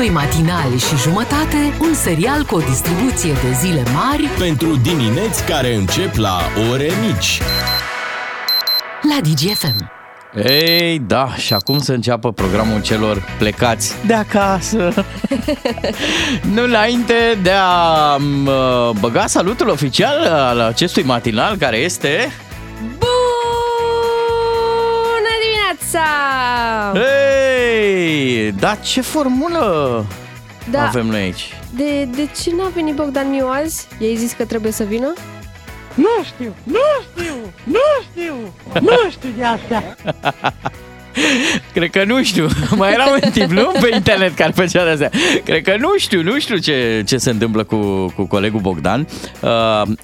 [0.00, 5.74] Doi matinali și jumătate, un serial cu o distribuție de zile mari Pentru dimineți care
[5.74, 6.38] încep la
[6.70, 7.40] ore mici.
[9.02, 9.92] la DGFM.
[10.44, 14.92] Ei, da, și acum să înceapă programul celor plecați de acasă.
[16.54, 22.32] nu înainte de a mă, băga salutul oficial al acestui matinal care este...
[22.98, 23.10] Bună
[25.42, 26.04] dimineața!
[26.94, 27.49] Ei,
[28.58, 30.04] da, ce formulă
[30.70, 31.54] Da, avem noi aici?
[31.74, 33.86] de, de ce n-a venit Bogdan Miu azi?
[33.98, 35.12] I-ai zis că trebuie să vină?
[35.94, 36.78] Nu știu, nu
[37.10, 37.78] știu, nu
[38.10, 38.34] știu,
[38.80, 39.82] nu știu de asta.
[41.72, 42.48] Cred că nu știu.
[42.76, 43.72] Mai era un tip, nu?
[43.80, 45.10] Pe internet care făcea de astea.
[45.44, 47.76] Cred că nu știu, nu știu ce, ce se întâmplă cu,
[48.16, 49.06] cu colegul Bogdan.
[49.40, 49.50] Uh,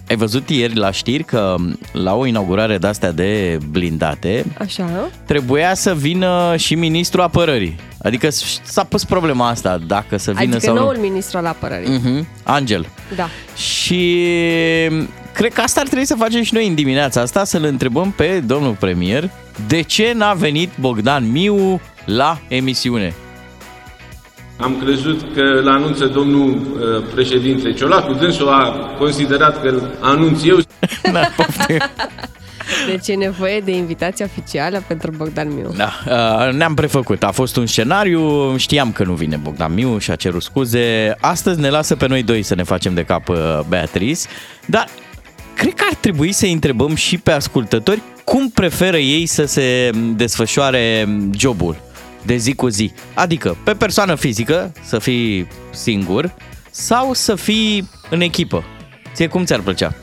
[0.09, 1.55] ai văzut ieri la știri că
[1.93, 5.11] la o inaugurare de-astea de blindate Așa?
[5.27, 7.77] trebuia să vină și ministrul apărării.
[8.03, 8.29] Adică
[8.63, 11.01] s-a pus problema asta, dacă să vină Adică sau noul nu.
[11.01, 11.99] ministru al apărării.
[11.99, 12.25] Uh-huh.
[12.43, 12.89] Angel.
[13.17, 13.29] Da.
[13.57, 14.25] Și
[15.33, 18.43] cred că asta ar trebui să facem și noi în dimineața asta, să-l întrebăm pe
[18.47, 19.31] domnul premier
[19.69, 23.15] de ce n-a venit Bogdan Miu la emisiune.
[24.59, 30.45] Am crezut că îl anunță domnul uh, președinte Ciolacu, dânsul a considerat că îl anunț
[30.45, 30.57] eu.
[31.13, 31.77] Da, poftim.
[32.87, 35.75] Deci e nevoie de invitație oficială pentru Bogdan Miu.
[35.77, 37.23] da, uh, ne-am prefăcut.
[37.23, 41.15] A fost un scenariu, știam că nu vine Bogdan Miu și a cerut scuze.
[41.21, 43.37] Astăzi ne lasă pe noi doi să ne facem de cap uh,
[43.69, 44.21] Beatrice,
[44.67, 44.89] dar
[45.55, 51.09] cred că ar trebui să întrebăm și pe ascultători cum preferă ei să se desfășoare
[51.37, 51.77] jobul
[52.23, 52.93] de zi cu zi.
[53.15, 56.35] Adică pe persoană fizică, să fii singur,
[56.71, 58.65] sau să fii în echipă.
[59.15, 59.95] Ție cum ți-ar plăcea?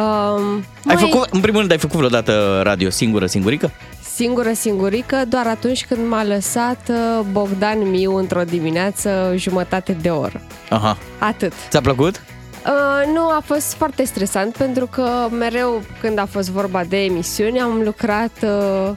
[0.00, 3.70] Um, Ai mai făcut, în primul rând, ai făcut vreodată radio singură, singurică?
[4.14, 10.40] Singură, singurică, doar atunci când m-a lăsat uh, Bogdan Miu într-o dimineață jumătate de oră.
[10.70, 10.96] Aha.
[11.18, 11.52] Atât.
[11.68, 12.20] Ți-a plăcut?
[12.66, 17.60] Uh, nu, a fost foarte stresant pentru că mereu când a fost vorba de emisiuni
[17.60, 18.30] am lucrat...
[18.42, 18.90] Uh,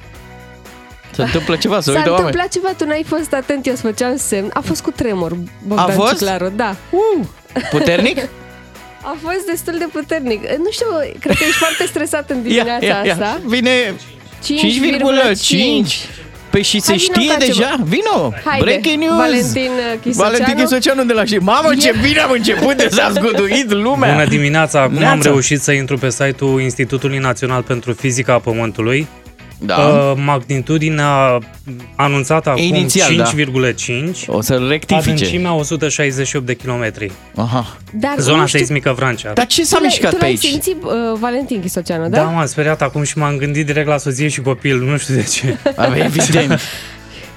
[1.11, 2.25] Se întâmplă ceva, să S-a uită oameni.
[2.27, 4.49] întâmplat ceva, tu n-ai fost atent, eu îți făceam semn.
[4.53, 5.37] A fost cu tremur,
[5.67, 6.09] Bogdan A fost?
[6.17, 6.75] Ciuclaru, da.
[6.89, 7.25] Uh,
[7.71, 8.17] puternic?
[9.01, 10.41] A fost destul de puternic.
[10.57, 10.85] Nu știu,
[11.19, 13.41] cred că ești foarte stresat în dimineața asta.
[13.45, 13.93] Vine
[14.43, 16.19] 5,5.
[16.49, 17.47] Păi și se Hai, vino, știe facem.
[17.47, 17.75] deja.
[17.83, 18.33] Vino!
[18.45, 19.15] Haide, Breaking news!
[19.17, 19.71] Valentin
[20.01, 20.31] Chisoceanu.
[20.31, 21.43] Valentin Chisoceanu de la știri.
[21.43, 24.11] Mamă, ce bine am început de s-a zguduit lumea!
[24.11, 24.81] Bună dimineața!
[24.81, 25.29] Acum am Neața.
[25.29, 29.07] reușit să intru pe site-ul Institutului Național pentru Fizica a Pământului.
[29.61, 29.75] Da.
[29.77, 31.39] Uh, magnitudinea
[31.95, 33.23] anunțată acum Inițial, da.
[33.23, 34.25] 5,5.
[34.27, 35.09] O să-l rectifice.
[35.09, 37.11] Adâncimea 168 de kilometri.
[37.35, 37.77] Aha.
[37.93, 39.33] Dar Zona nu știu, seismică Vrancea.
[39.33, 40.39] Dar ce s-a tu l-ai- mișcat tu pe l-ai aici?
[40.43, 42.23] simțit, uh, Valentin Chisoceanu, Da, da?
[42.23, 45.57] m-am speriat acum și m-am gândit direct la soție și copil, nu știu de ce.
[45.75, 46.59] Avea evident.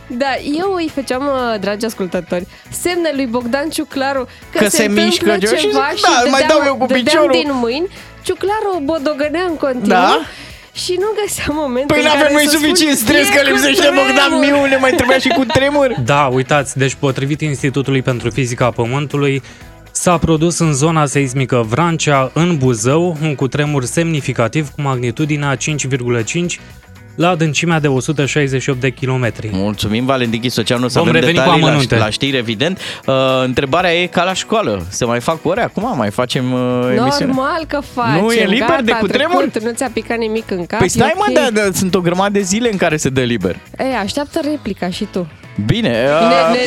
[0.06, 0.26] Da,
[0.60, 5.04] eu îi făceam, uh, dragi ascultători, semne lui Bogdan Ciuclaru că, Că se, se întâmplă
[5.04, 7.30] mișcă ceva și ceva zic, și, da, mai dădeam, dau eu cu dădeam piciorul.
[7.32, 7.86] din mâini.
[8.22, 10.20] Ciuclaru o bodogănea în continuu Da?
[10.72, 13.40] Și nu găsea momentul Păi în care n-avem noi să spun, suficient stres "E că
[13.40, 15.94] cu lipsește tremur!" Bogdan Miu, ne mai trebuia și cu tremur.
[16.04, 19.42] Da, uitați, deci potrivit Institutului pentru Fizica a Pământului,
[19.90, 26.60] s-a produs în zona seismică Vrancea, în Buzău, un cutremur semnificativ cu magnitudinea 5,5
[27.14, 29.48] la adâncimea de 168 de kilometri.
[29.52, 31.96] Mulțumim, Valentin Chisoceanu, să Vom avem reveni cu detalii la, amănunte.
[31.96, 32.78] la știri, evident.
[33.06, 33.14] Uh,
[33.44, 34.86] întrebarea e ca la școală.
[34.88, 35.92] Se mai fac ore acum?
[35.96, 36.60] Mai facem uh,
[36.96, 37.32] emisiune?
[37.32, 38.20] Normal că facem.
[38.22, 39.36] Nu e liber Gata, de a cutremur?
[39.50, 40.78] trecut, Nu ți-a picat nimic în cap.
[40.78, 41.34] Păi e stai mă, ok.
[41.34, 43.56] da, da, sunt o grămadă de zile în care se dă liber.
[43.78, 45.30] Ei, așteaptă replica și tu.
[45.66, 46.58] Bine, Ne, uh, ne,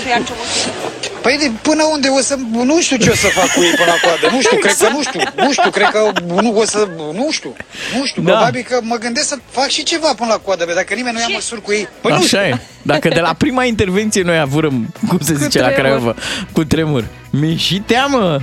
[1.25, 2.35] Păi de, până unde o să...
[2.51, 4.35] Nu știu ce o să fac cu ei până la coadă.
[4.35, 5.19] Nu știu, cred că nu știu.
[5.35, 6.87] Nu știu, cred că nu o să...
[7.13, 7.55] Nu știu.
[7.97, 8.31] Nu știu, Da.
[8.31, 10.65] probabil că mă gândesc să fac și ceva până la coadă.
[10.65, 11.87] Bă, dacă nimeni nu ia măsuri cu ei...
[12.01, 12.37] Păi nu știu.
[12.37, 12.57] așa e.
[12.81, 15.81] Dacă de la prima intervenție noi avurăm, cum se zice la tremur.
[15.81, 16.15] Craiova,
[16.51, 17.03] cu tremur.
[17.29, 18.41] Mi și teamă.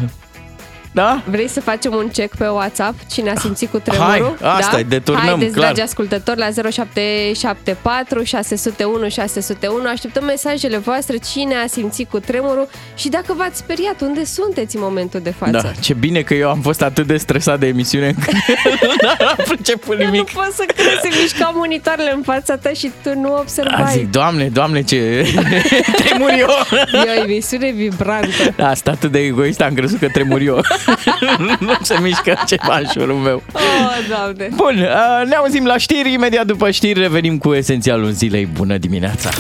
[0.95, 1.23] Da?
[1.25, 2.95] Vrei să facem un check pe WhatsApp?
[3.11, 4.37] Cine a simțit cu tremurul?
[4.41, 4.79] Hai, asta da?
[4.79, 5.65] e, deturnăm, Haideți, clar.
[5.65, 9.89] dragi ascultători, la 0774 601 601.
[9.89, 11.17] Așteptăm mesajele voastre.
[11.33, 12.69] Cine a simțit cu tremurul?
[12.95, 15.51] Și dacă v-ați speriat, unde sunteți în momentul de față?
[15.53, 18.33] Da, ce bine că eu am fost atât de stresat de emisiune încât
[19.21, 20.31] n-am priceput Eu nu nimic.
[20.31, 23.93] pot să cred, se mișcau monitoarele în fața ta și tu nu A, observai.
[23.93, 25.27] zic, doamne, doamne, ce
[26.05, 26.49] tremur eu.
[26.93, 28.29] E o emisiune vibrantă.
[28.57, 30.61] Da, Asta atât de egoist am crezut că tremur eu.
[31.61, 33.43] nu se mișcă ceva în jurul meu.
[33.53, 33.61] Oh,
[34.09, 34.49] doamne.
[34.55, 38.47] Bun, uh, ne auzim la știri, imediat după știri revenim cu esențialul zilei.
[38.47, 39.31] Bună dimineața!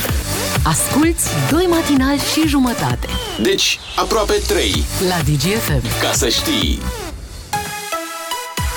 [0.65, 3.09] Asculți doi matinali și jumătate
[3.43, 4.85] Deci, aproape 3.
[5.09, 6.01] la DGFM.
[6.01, 6.81] Ca să știi.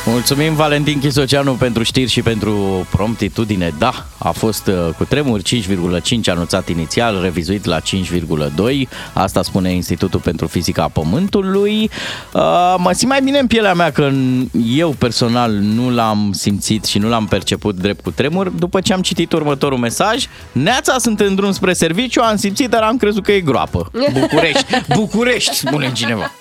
[0.07, 3.73] Mulțumim Valentin Chisoceanu pentru știri și pentru promptitudine.
[3.77, 8.87] Da, a fost uh, cu tremur 5,5 anunțat inițial, revizuit la 5,2.
[9.13, 11.89] Asta spune Institutul pentru Fizica a Pământului.
[12.33, 14.11] Uh, mă simt mai bine în pielea mea că
[14.67, 18.49] eu personal nu l-am simțit și nu l-am perceput drept cu tremur.
[18.49, 22.81] După ce am citit următorul mesaj, Neața sunt în drum spre serviciu, am simțit, dar
[22.81, 23.91] am crezut că e groapă.
[24.19, 24.65] București,
[24.95, 26.31] București, spune cineva.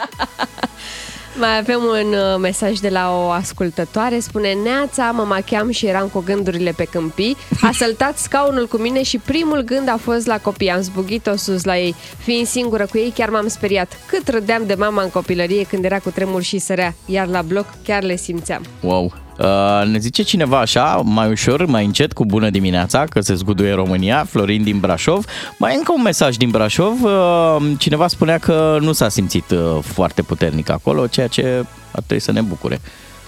[1.39, 4.19] Mai avem un uh, mesaj de la o ascultătoare.
[4.19, 7.37] Spune, Neața, mă macheam și eram cu gândurile pe câmpii.
[7.61, 10.71] A săltat scaunul cu mine și primul gând a fost la copii.
[10.71, 11.95] Am zbugit-o sus la ei.
[12.19, 13.99] Fiind singură cu ei, chiar m-am speriat.
[14.07, 16.95] Cât râdeam de mama în copilărie când era cu tremur și sărea.
[17.07, 18.63] Iar la bloc chiar le simțeam.
[18.81, 19.24] Wow.
[19.39, 23.73] Uh, ne zice cineva așa, mai ușor, mai încet, cu bună dimineața, că se zguduie
[23.73, 25.25] România, Florin din Brașov.
[25.59, 27.03] Mai e încă un mesaj din Brașov.
[27.03, 32.21] Uh, cineva spunea că nu s-a simțit uh, foarte puternic acolo, ceea ce ar trebui
[32.21, 32.81] să ne bucure.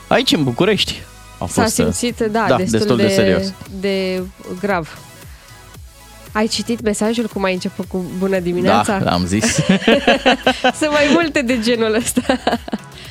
[0.09, 1.03] Aici, în București,
[1.39, 1.53] a fost...
[1.53, 3.53] S-a simțit, da, da destul, destul de, de, serios.
[3.81, 4.23] de
[4.61, 4.99] grav.
[6.37, 8.99] Ai citit mesajul cum ai început cu bună dimineața?
[8.99, 9.45] Da, am zis.
[10.81, 12.23] Sunt mai multe de genul ăsta.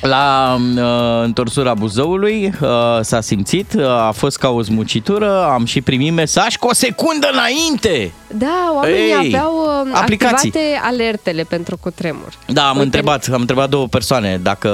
[0.00, 2.68] La uh, întorsura Buzăului uh,
[3.00, 7.28] s-a simțit, uh, a fost ca o zmucitură, am și primit mesaj cu o secundă
[7.32, 8.12] înainte.
[8.26, 10.48] Da, oamenii Ei, aveau uh, aplicații.
[10.48, 12.32] activate alertele pentru cutremur.
[12.46, 14.70] Da, am Uite, întrebat, am întrebat două persoane dacă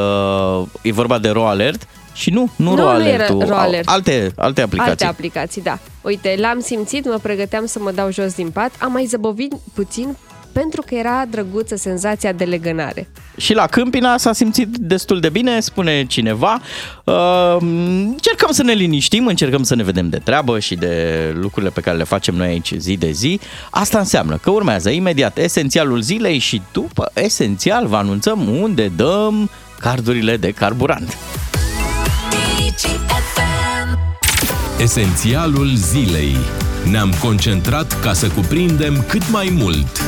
[0.83, 3.89] e vorba de RO Alert și nu, nu, Nu, RO nu Alert, era RO Alert.
[3.89, 4.91] alte, alte aplicații.
[4.91, 5.79] Alte aplicații, da.
[6.03, 10.17] Uite, l-am simțit, mă pregăteam să mă dau jos din pat, am mai zăbovit puțin
[10.53, 13.09] pentru că era drăguță senzația de legănare.
[13.37, 16.61] Și la Câmpina s-a simțit destul de bine, spune cineva.
[17.05, 21.81] Uh, încercăm să ne liniștim, încercăm să ne vedem de treabă și de lucrurile pe
[21.81, 23.41] care le facem noi aici zi de zi.
[23.71, 29.51] Asta înseamnă că urmează imediat esențialul zilei și după esențial vă anunțăm unde dăm
[29.81, 31.17] cardurile de carburant.
[34.79, 36.37] Esențialul zilei.
[36.91, 40.01] Ne-am concentrat ca să cuprindem cât mai mult.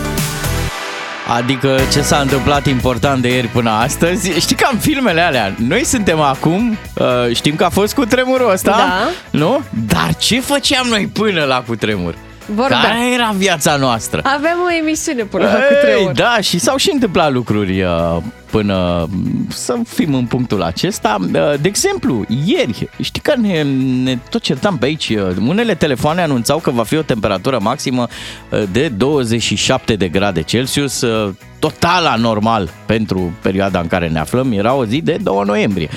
[1.36, 5.84] Adică ce s-a întâmplat important de ieri până astăzi Știi că în filmele alea Noi
[5.84, 9.38] suntem acum uh, Știm că a fost cu tremurul ăsta Da.
[9.38, 9.60] Nu?
[9.86, 12.14] Dar ce făceam noi până la cutremur?
[12.46, 12.82] Vorbeam.
[12.82, 14.20] Care era viața noastră?
[14.24, 16.12] Aveam o emisiune până la Ei, cutremur.
[16.12, 18.16] da, și s-au și întâmplat lucruri uh,
[18.54, 19.08] până
[19.48, 21.16] să fim în punctul acesta.
[21.20, 21.30] Uh,
[21.60, 23.62] De exemplu, ieri, știi că ne,
[24.02, 28.06] ne tot certam pe aici, uh, unele telefoane anunțau că va fi o temperatură maximă
[28.50, 31.34] uh, de 27 de grade Celsius, uh,
[31.70, 35.88] total anormal pentru perioada în care ne aflăm, era o zi de 2 noiembrie.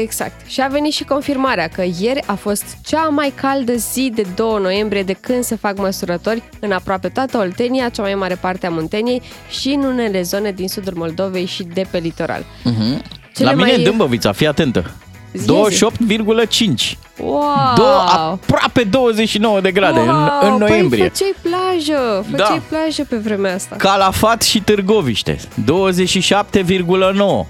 [0.00, 0.46] Exact.
[0.46, 4.58] Și a venit și confirmarea că ieri a fost cea mai caldă zi de 2
[4.62, 8.70] noiembrie de când se fac măsurători în aproape toată Oltenia, cea mai mare parte a
[8.70, 12.40] Munteniei și în unele zone din sudul Moldovei și de pe litoral.
[12.42, 13.02] Uh-huh.
[13.34, 14.90] Cele La mine mai- în Dâmbovița, fii atentă.
[15.32, 16.96] Zi, 28,5.
[17.18, 17.40] Wow!
[17.76, 21.08] Două, aproape 29 de grade în, în noiembrie.
[21.08, 22.76] Păi făceai plajă, făceai Da.
[22.76, 23.76] plajă pe vremea asta.
[23.76, 27.46] Calafat și Târgoviște, 27,9.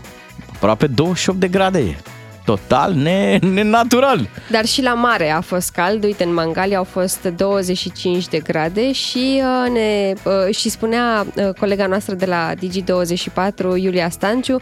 [0.54, 1.96] Aproape 28 de grade e.
[2.44, 4.28] Total ne, nenatural.
[4.50, 6.04] Dar și la mare a fost cald.
[6.04, 11.48] Uite, în Mangalia au fost 25 de grade și, uh, ne, uh, și spunea uh,
[11.58, 14.60] colega noastră de la Digi24, Iulia Stanciu,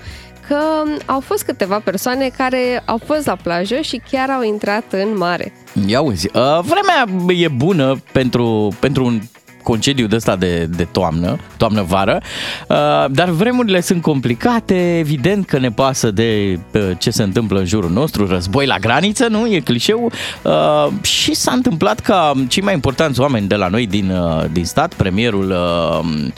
[0.50, 4.84] că um, au fost câteva persoane care au fost la plajă și chiar au intrat
[4.90, 5.52] în mare.
[5.86, 9.20] Ia uzi, uh, vremea e bună pentru, pentru un
[9.62, 12.20] concediu de ăsta de, de toamnă, toamnă-vară,
[12.68, 12.76] uh,
[13.10, 17.90] dar vremurile sunt complicate, evident că ne pasă de uh, ce se întâmplă în jurul
[17.90, 19.46] nostru, război la graniță, nu?
[19.46, 20.10] E clișeu.
[20.42, 24.64] Uh, și s-a întâmplat ca cei mai importanți oameni de la noi din, uh, din
[24.64, 26.28] stat, premierul uh,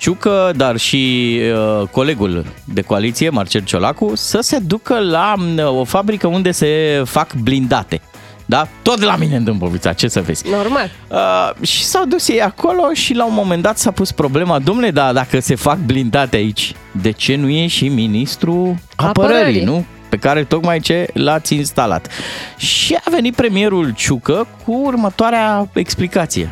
[0.00, 1.38] Ciucă, dar și
[1.80, 7.02] uh, colegul de coaliție, Marcel Ciolacu, să se ducă la uh, o fabrică unde se
[7.04, 8.00] fac blindate.
[8.46, 8.68] Da?
[8.82, 10.48] Tot la mine în Dâmbovița, ce să vezi.
[10.50, 10.90] Normal.
[11.08, 14.90] Uh, și s-au dus ei acolo și la un moment dat s-a pus problema, domnule,
[14.90, 19.64] da, dacă se fac blindate aici, de ce nu e și ministrul apărării, Apărării.
[19.64, 19.84] nu?
[20.08, 22.08] Pe care tocmai ce l-ați instalat.
[22.56, 26.50] Și a venit premierul Ciucă cu următoarea explicație.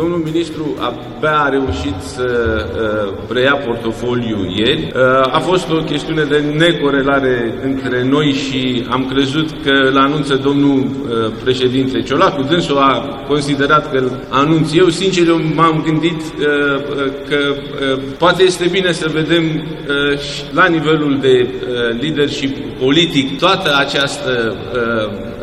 [0.00, 4.92] Domnul ministru abia a reușit să uh, preia portofoliu ieri.
[4.94, 10.34] Uh, a fost o chestiune de necorelare între noi și am crezut că îl anunță
[10.34, 12.42] domnul uh, președinte Ciolacu.
[12.42, 14.88] Dânsul a considerat că îl anunț eu.
[14.88, 20.42] Sincer, eu m-am gândit uh, uh, că uh, poate este bine să vedem uh, și
[20.52, 25.37] la nivelul de uh, leadership politic toată această uh, uh, uh,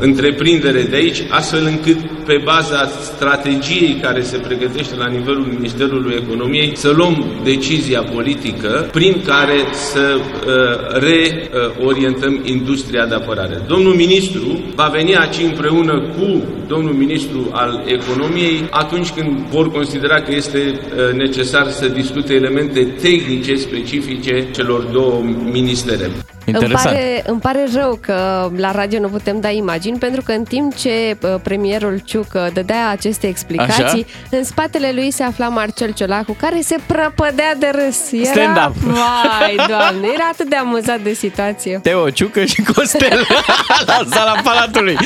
[0.00, 6.72] întreprindere de aici, astfel încât pe baza strategiei care se pregătește la nivelul Ministerului Economiei
[6.74, 13.62] să luăm decizia politică prin care să uh, reorientăm industria de apărare.
[13.66, 20.20] Domnul ministru va veni aici împreună cu domnul ministru al Economiei atunci când vor considera
[20.20, 26.10] că este uh, necesar să discute elemente tehnice specifice celor două ministere.
[26.52, 26.94] Îmi Interesant.
[26.96, 30.74] pare, îmi pare rău că la radio nu putem da imagini, pentru că în timp
[30.74, 34.04] ce uh, premierul Ciucă dădea aceste explicații, Așa.
[34.30, 38.12] în spatele lui se afla Marcel Ciolacu, care se prăpădea de râs.
[38.12, 38.76] Era, Stand-up.
[38.76, 41.80] Vai, doamne, era atât de amuzat de situație.
[41.82, 43.26] Teo Ciucă și Costel
[43.86, 44.96] la sala Palatului.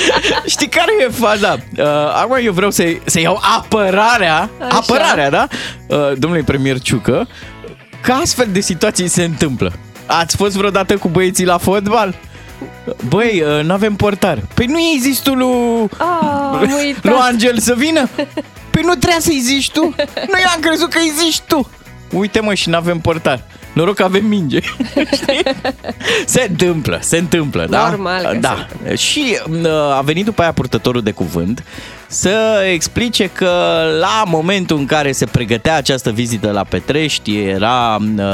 [0.47, 1.57] Știi care e faza?
[1.79, 1.85] Uh,
[2.23, 4.77] acum eu vreau să, să iau apărarea, Așa.
[4.77, 5.47] apărarea, da?
[5.89, 7.29] Uh, domnului premier Ciucă,
[8.03, 9.73] că astfel de situații se întâmplă.
[10.07, 12.15] Ați fost vreodată cu băieții la fotbal?
[13.09, 14.39] Băi, uh, n-avem portar.
[14.55, 15.89] Păi nu i-ai zis tu lui, Oh,
[16.53, 17.05] am uitat.
[17.05, 18.09] lui Angel să vină?
[18.71, 19.83] Păi nu trebuia să-i zici tu.
[20.15, 21.71] Nu eu am crezut că îi zici tu.
[22.13, 23.43] Uite mă și n-avem portar.
[23.73, 24.61] Noroc că avem minge.
[25.21, 25.43] Știi?
[26.27, 27.89] se întâmplă, se întâmplă, da?
[27.89, 28.67] Normal că da.
[28.87, 31.65] se Și uh, a venit după aia purtătorul de cuvânt
[32.09, 33.51] să explice că
[34.01, 38.25] la momentul în care se pregătea această vizită la Petrești era uh,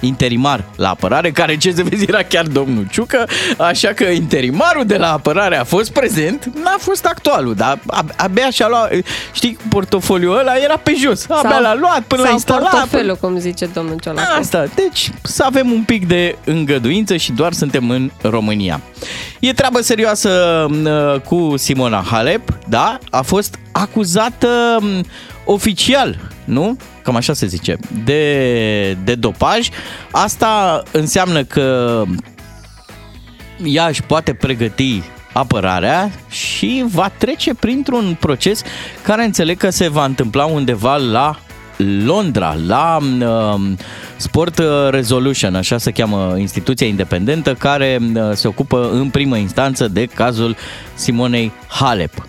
[0.00, 3.24] interimar la apărare, care ce să vezi era chiar domnul Ciucă,
[3.58, 8.50] așa că interimarul de la apărare a fost prezent, n-a fost actualul, dar ab- abia
[8.50, 8.90] și-a luat,
[9.32, 12.70] știi, portofoliul ăla era pe jos, abia Sau- l-a luat până la sau instalat.
[12.70, 14.28] portofelul, cum zice domnul Ciolacu.
[14.38, 18.80] Asta, deci să avem un pic de îngăduință și doar suntem în România.
[19.40, 20.88] E treabă serioasă m,
[21.24, 22.98] cu Simona Halep, da?
[23.12, 25.04] A fost acuzată m,
[25.44, 26.76] oficial, nu?
[27.02, 29.68] Cam așa se zice, de, de dopaj.
[30.10, 32.02] Asta înseamnă că
[33.64, 35.02] ea își poate pregăti
[35.32, 38.62] apărarea și va trece printr-un proces
[39.02, 41.38] care înțeleg că se va întâmpla undeva la
[42.04, 43.60] Londra, la uh,
[44.16, 50.06] Sport Resolution, așa se cheamă instituția independentă care uh, se ocupă în primă instanță de
[50.06, 50.56] cazul
[50.94, 52.26] Simonei Halep.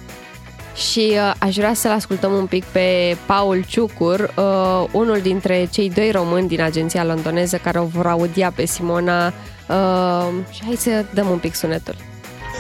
[0.75, 5.89] Și uh, aș vrea să-l ascultăm un pic pe Paul Ciucur, uh, unul dintre cei
[5.89, 9.27] doi români din agenția londoneză care o vor audia pe Simona.
[9.27, 11.95] Uh, și hai să dăm un pic sunetul.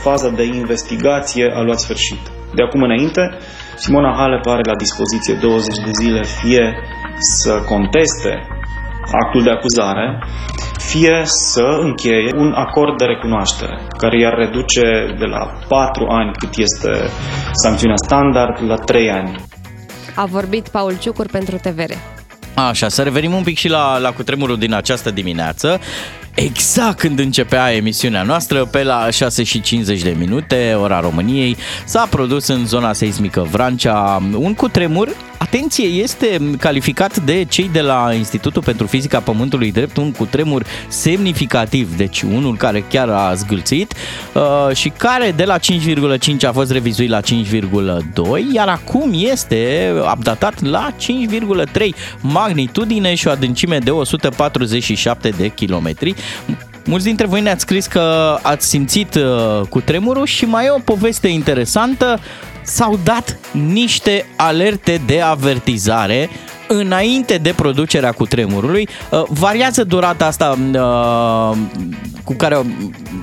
[0.03, 2.19] faza de investigație a luat sfârșit.
[2.55, 3.21] De acum înainte,
[3.75, 6.75] Simona Halep are la dispoziție 20 de zile fie
[7.17, 8.47] să conteste
[9.11, 10.23] actul de acuzare,
[10.85, 14.81] fie să încheie un acord de recunoaștere, care i-ar reduce
[15.19, 17.09] de la 4 ani, cât este
[17.51, 19.35] sancțiunea standard, la 3 ani.
[20.15, 21.91] A vorbit Paul Ciucur pentru TVR.
[22.53, 25.79] Așa, să revenim un pic și la, la cutremurul din această dimineață.
[26.35, 32.07] Exact când începea emisiunea noastră, pe la 6 și 50 de minute, ora României, s-a
[32.09, 35.09] produs în zona seismică Vrancea un cutremur.
[35.43, 41.97] Atenție, este calificat de cei de la Institutul pentru Fizica Pământului drept un cutremur semnificativ,
[41.97, 43.93] deci unul care chiar a zgâlțit
[44.33, 47.25] uh, și care de la 5,5 a fost revizuit la 5,2,
[48.53, 50.95] iar acum este updatat la
[51.71, 51.89] 5,3
[52.21, 56.15] magnitudine și o adâncime de 147 de kilometri.
[56.85, 60.79] Mulți dintre voi ne-ați scris că ați simțit uh, cu tremurul și mai e o
[60.79, 62.19] poveste interesantă.
[62.63, 66.29] S-au dat niște alerte de avertizare
[66.67, 68.87] înainte de producerea cutremurului.
[69.09, 71.57] Uh, variază durata asta uh,
[72.23, 72.57] cu care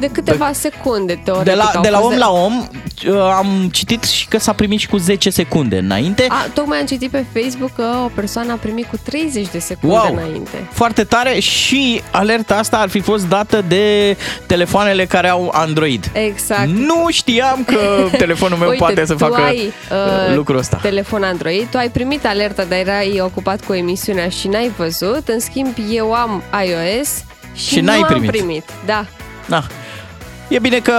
[0.01, 1.53] De câteva secunde, teoretic.
[1.53, 2.69] de la, au de la fost om la om
[3.09, 6.27] uh, am citit și că s-a primit și cu 10 secunde înainte.
[6.29, 9.97] A, tocmai am citit pe Facebook că o persoană a primit cu 30 de secunde
[9.97, 10.13] Wow!
[10.25, 10.69] înainte.
[10.73, 14.17] Foarte tare și alerta asta ar fi fost dată de
[14.47, 16.11] telefoanele care au Android.
[16.13, 16.69] Exact.
[16.69, 17.79] Nu știam că
[18.25, 20.79] telefonul meu Uite, poate să tu facă ai, uh, lucrul ăsta.
[20.83, 25.29] telefon Android, tu ai primit alerta, dar erai ocupat cu emisiunea și n-ai văzut.
[25.29, 28.29] În schimb, eu am iOS și, Și n-ai nu primit.
[28.31, 28.65] am primit.
[28.87, 29.05] Da.
[29.49, 29.67] Da.
[30.51, 30.93] E bine că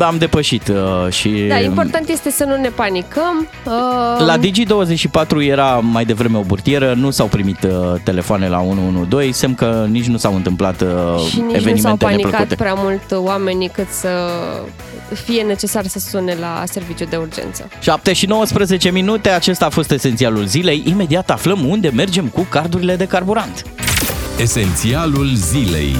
[0.00, 1.28] am depășit uh, și...
[1.48, 3.48] Da, important este să nu ne panicăm.
[3.64, 9.32] Uh, La Digi24 era mai devreme o burtieră, nu s-au primit uh, telefoane la 112,
[9.32, 10.88] semn că nici nu s-au întâmplat uh,
[11.30, 12.54] și nici nu s-au evenimente panicat neplăcute.
[12.54, 14.08] prea mult oamenii cât să
[15.24, 17.68] fie necesar să sune la serviciu de urgență.
[17.80, 20.82] 7 și 19 minute, acesta a fost esențialul zilei.
[20.86, 23.64] Imediat aflăm unde mergem cu cardurile de carburant.
[24.38, 25.96] Esențialul zilei.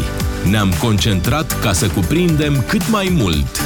[0.51, 3.61] Ne-am concentrat ca să cuprindem cât mai mult.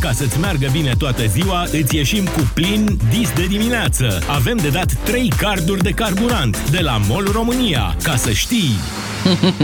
[0.00, 4.18] Ca să-ți meargă bine toată ziua, îți ieșim cu plin dis de dimineață.
[4.28, 7.96] Avem de dat 3 carduri de carburant de la MOL România.
[8.02, 8.70] Ca să știi...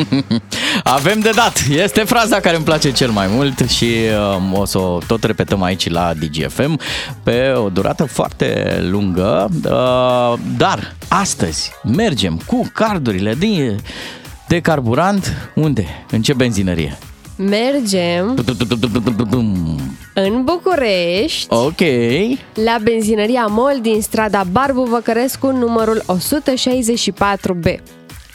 [0.82, 1.64] Avem de dat.
[1.70, 3.94] Este fraza care îmi place cel mai mult și
[4.36, 6.80] um, o să o tot repetăm aici la DGFM
[7.22, 9.48] pe o durată foarte lungă.
[9.64, 13.76] Uh, dar astăzi mergem cu cardurile de,
[14.52, 15.50] de carburant.
[15.54, 15.86] Unde?
[16.10, 16.98] În ce benzinărie?
[17.36, 18.34] Mergem
[20.14, 21.80] în București Ok.
[22.54, 27.80] la benzinăria MOL din strada Barbu Văcărescu, numărul 164B.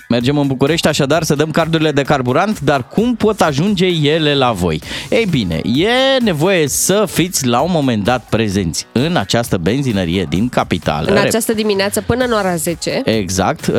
[0.09, 4.51] Mergem în București așadar să dăm cardurile de carburant, dar cum pot ajunge ele la
[4.51, 4.81] voi?
[5.09, 10.49] Ei bine, e nevoie să fiți la un moment dat prezenți în această benzinărie din
[10.49, 11.11] capitală.
[11.11, 13.01] În această dimineață până în ora 10.
[13.05, 13.73] Exact, uh,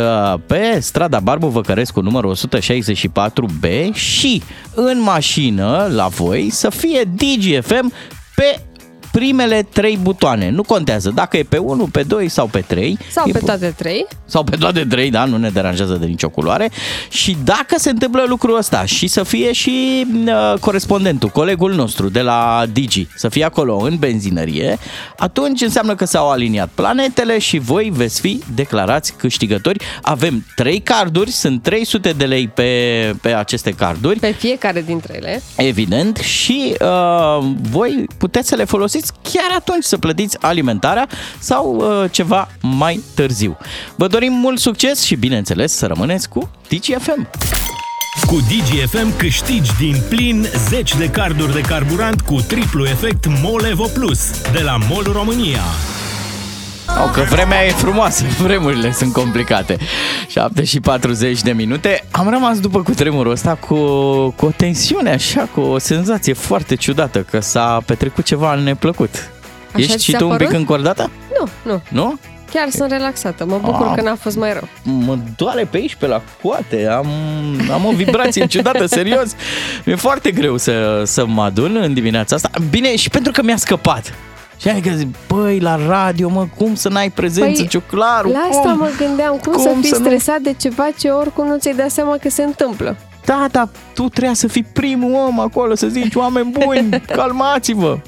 [0.46, 4.42] pe strada Barbu Văcărescu numărul 164B și
[4.74, 7.92] în mașină la voi să fie DGFM
[8.34, 8.60] pe
[9.18, 10.50] primele trei butoane.
[10.50, 12.98] Nu contează dacă e pe 1, pe 2 sau pe 3.
[13.10, 14.06] Sau E pe pu- toate trei.
[14.26, 16.70] sau pe toate trei, da, nu ne deranjează de nicio culoare.
[17.08, 22.20] Și dacă se întâmplă lucrul ăsta și să fie și uh, corespondentul, colegul nostru de
[22.20, 24.78] la Digi, să fie acolo în benzinărie,
[25.16, 29.84] atunci înseamnă că s-au aliniat planetele și voi veți fi declarați câștigători.
[30.02, 32.70] Avem trei carduri, sunt 300 de lei pe,
[33.22, 34.18] pe aceste carduri.
[34.18, 35.42] Pe fiecare dintre ele.
[35.56, 42.10] Evident, și uh, voi puteți să le folosiți chiar atunci să plătiți alimentarea sau uh,
[42.10, 43.56] ceva mai târziu.
[43.96, 47.30] Vă dorim mult succes și, bineînțeles, să rămâneți cu DGFM.
[48.26, 54.40] Cu DGFM câștigi din plin 10 de carduri de carburant cu triplu efect Molevo Plus
[54.52, 55.62] de la MOL România.
[56.96, 59.76] Au, că vremea e frumoasă, vremurile sunt complicate.
[60.28, 62.04] 7 și 40 de minute.
[62.10, 63.74] Am rămas după cu tremurul ăsta cu,
[64.30, 69.30] cu o tensiune așa, cu o senzație foarte ciudată că s-a petrecut ceva neplăcut.
[69.68, 70.60] Așa Ești ți și s-a tu un pic părut?
[70.60, 71.10] încordată?
[71.40, 71.82] Nu, nu.
[71.88, 72.18] Nu?
[72.52, 73.44] Chiar sunt relaxată.
[73.44, 73.92] Mă bucur Ah.
[73.96, 74.68] că n-a fost mai rău.
[74.82, 77.06] mă doare pe aici, pe la coate, am,
[77.72, 79.34] am o vibrație ciudată, serios.
[79.84, 82.50] Mi-e foarte greu să, să mă adun în dimineața asta.
[82.70, 84.14] Bine, și pentru că mi-a scăpat.
[84.60, 88.28] Și adică zic, băi, la radio, mă, cum să n-ai prezență, Păi, ciuclaru?
[88.28, 88.78] La asta cum?
[88.78, 91.74] mă gândeam, cum, Cum să fii să nu- stresat de ceva ce oricum nu ți-ai
[91.74, 92.96] dat seama că se întâmplă.
[93.24, 97.98] Da, da, tu trebuia să fii primul om acolo, să zici, oameni buni, calmați-vă.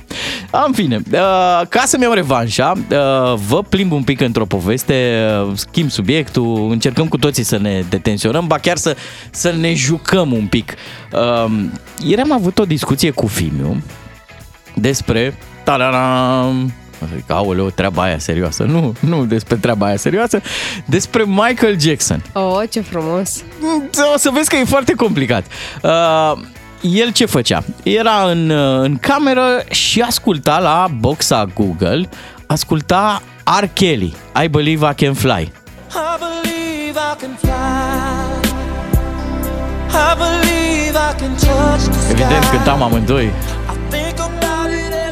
[0.67, 1.21] În fine, uh,
[1.69, 7.09] ca să-mi iau revanșa, uh, vă plimb un pic într-o poveste, uh, schimb subiectul, încercăm
[7.09, 8.97] cu toții să ne detenționăm, ba chiar să,
[9.31, 10.75] să ne jucăm un pic.
[11.13, 11.53] Uh,
[12.07, 13.83] ieri am avut o discuție cu Fimiu
[14.75, 15.35] despre...
[15.65, 16.73] Tararam,
[17.15, 18.63] Zic, aoleu, treaba aia serioasă.
[18.63, 20.41] Nu, nu despre treaba aia serioasă,
[20.85, 22.23] despre Michael Jackson.
[22.33, 23.43] Oh, ce frumos!
[24.15, 25.47] O să vezi că e foarte complicat.
[25.83, 26.33] Uh,
[26.81, 27.63] el ce făcea?
[27.83, 32.09] Era în, uh, în cameră și asculta la boxa Google,
[32.47, 33.23] asculta
[33.61, 33.65] R.
[33.73, 35.31] Kelly, I Believe I Can Fly.
[35.33, 37.51] I believe I can fly.
[39.93, 42.11] I believe I can touch the sky.
[42.11, 43.31] Evident, cântam amândoi.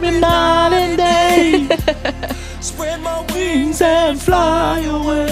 [0.09, 1.68] Every night and day.
[2.61, 5.29] Spread my wings and fly away.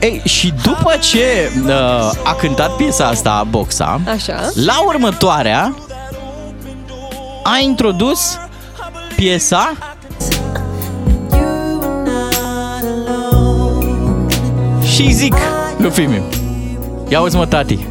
[0.00, 1.72] Ei, și după ce uh,
[2.24, 4.50] a cântat piesa asta, boxa, Așa.
[4.54, 5.74] la următoarea
[7.42, 8.38] a introdus
[9.16, 9.72] piesa
[14.82, 15.34] și zic
[15.76, 16.22] lui Fimiu,
[17.08, 17.86] ia uzi mă tati,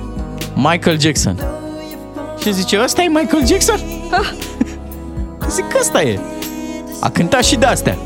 [0.54, 1.40] Michael Jackson.
[2.42, 3.80] Și zice, ăsta e Michael Jackson?
[4.12, 4.32] Ah.
[5.54, 6.20] Zic, ăsta e.
[7.00, 7.98] A cântat și de astea.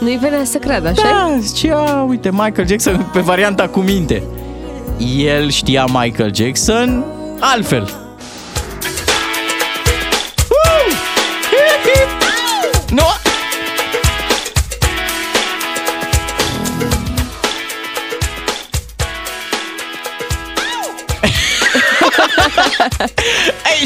[0.00, 4.22] Nu-i venea să cred, așa Da, zice, a, uite, Michael Jackson pe varianta cu minte.
[5.16, 7.04] El știa Michael Jackson
[7.40, 8.07] altfel.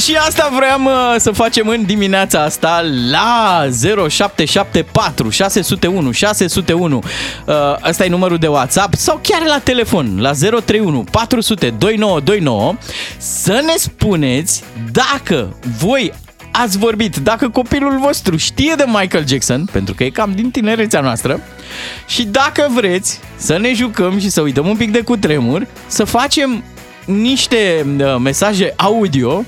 [0.02, 3.68] Și asta vreau uh, să facem în dimineața asta la
[4.08, 6.96] 0774 601 601.
[6.96, 7.54] Uh,
[7.88, 12.74] Ăsta e numărul de WhatsApp sau chiar la telefon la 031 400 2929
[13.16, 14.62] să ne spuneți
[14.92, 16.12] dacă voi
[16.52, 21.00] ați vorbit, dacă copilul vostru știe de Michael Jackson, pentru că e cam din tinerețea
[21.00, 21.40] noastră,
[22.06, 26.64] și dacă vreți să ne jucăm și să uităm un pic de cutremur, să facem
[27.04, 29.44] niște uh, mesaje audio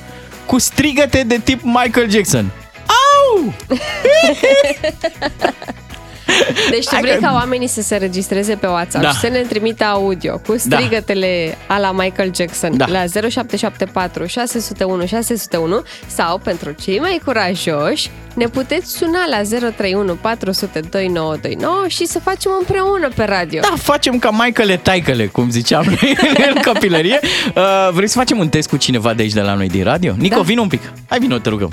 [0.46, 2.50] cu strigăte de tip Michael Jackson.
[2.86, 3.52] Au!
[6.70, 9.10] Deci tu vrei ca oamenii să se registreze pe WhatsApp Da.
[9.10, 12.86] și să ne trimită audio cu strigătele a la Michael Jackson Da.
[12.86, 19.36] la 0774 601 601 sau pentru cei mai curajoși ne puteți suna la
[19.70, 23.60] 031 400 2929 și să facem împreună pe radio.
[23.60, 26.16] Da, facem ca maicăle taicăle, cum ziceam noi
[26.54, 27.20] în copilărie.
[27.54, 30.14] Uh, vrei să facem un test cu cineva de aici de la noi din radio?
[30.18, 30.42] Nico, Da.
[30.42, 30.80] vino un pic.
[31.08, 31.70] Hai, vino, te rugăm.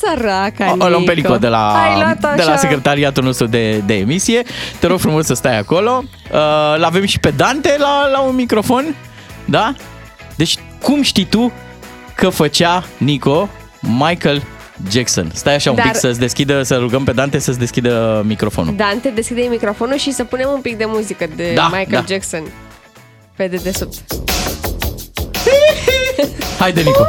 [0.00, 1.28] Săraca, O luăm pe Nico.
[1.28, 2.56] Nico de la, Ai luat de la așa.
[2.56, 4.42] secretariatul nostru de, de emisie.
[4.78, 6.02] Te rog frumos să stai acolo.
[6.32, 6.38] Uh,
[6.76, 8.94] l-avem și pe Dante la, la un microfon.
[9.44, 9.74] Da?
[10.36, 11.52] Deci, cum știi tu
[12.14, 13.48] că făcea Nico
[13.80, 14.42] Michael
[14.90, 15.30] Jackson?
[15.34, 18.74] Stai așa un Dar- pic să-ți deschidă, să rugăm pe Dante să-ți deschidă microfonul.
[18.76, 22.04] Dante, deschide microfonul și să punem un pic de muzică de Da, Michael da.
[22.08, 22.42] Jackson
[23.36, 23.94] pe dedesubt.
[26.58, 27.02] Haide, Nico!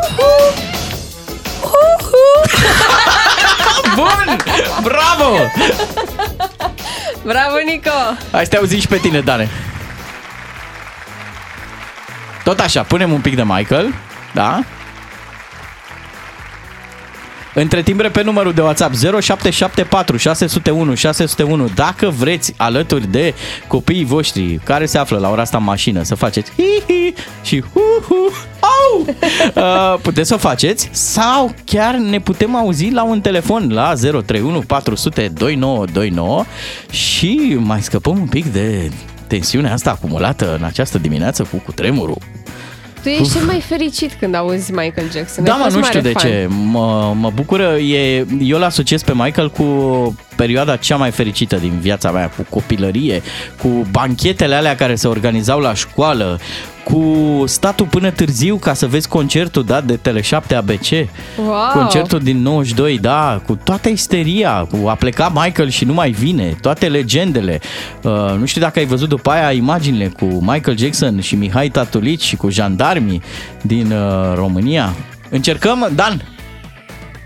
[3.99, 4.37] Bun!
[4.83, 5.29] Bravo!
[7.23, 7.89] Bravo, Nico!
[8.31, 9.49] Hai să te auzim și pe tine, Dane.
[12.43, 13.93] Tot așa, punem un pic de Michael,
[14.33, 14.63] da?
[17.53, 23.33] Între timp, pe numărul de WhatsApp 0774 601 601 dacă vreți alături de
[23.67, 28.33] copiii voștri care se află la ora asta în mașină să faceți hi-hi și hu-hu,
[28.58, 28.58] au!
[29.55, 34.59] Uh, puteți să o faceți sau chiar ne putem auzi la un telefon la 031
[34.59, 36.43] 400 2929
[36.89, 38.91] și mai scăpăm un pic de
[39.27, 42.17] tensiunea asta acumulată în această dimineață cu cutremurul.
[43.03, 45.43] Tu ești cel mai fericit când auzi Michael Jackson.
[45.43, 46.31] Da, Ai mă, fost nu mare știu de fan.
[46.31, 46.47] ce.
[46.71, 47.77] Mă, mă bucură.
[47.77, 49.63] E, eu îl asociez pe Michael cu
[50.39, 53.21] perioada cea mai fericită din viața mea, cu copilărie,
[53.61, 56.39] cu banchetele alea care se organizau la școală,
[56.83, 60.89] cu statul până târziu ca să vezi concertul dat de Tele7 ABC.
[61.37, 61.71] Wow!
[61.73, 66.57] Concertul din 92, da, cu toată isteria, cu a pleca Michael și nu mai vine,
[66.61, 67.59] toate legendele.
[68.03, 72.23] Uh, nu știu dacă ai văzut după aia imaginile cu Michael Jackson și Mihai Tatulici
[72.23, 73.21] și cu jandarmii
[73.61, 74.93] din uh, România.
[75.29, 76.21] Încercăm, Dan?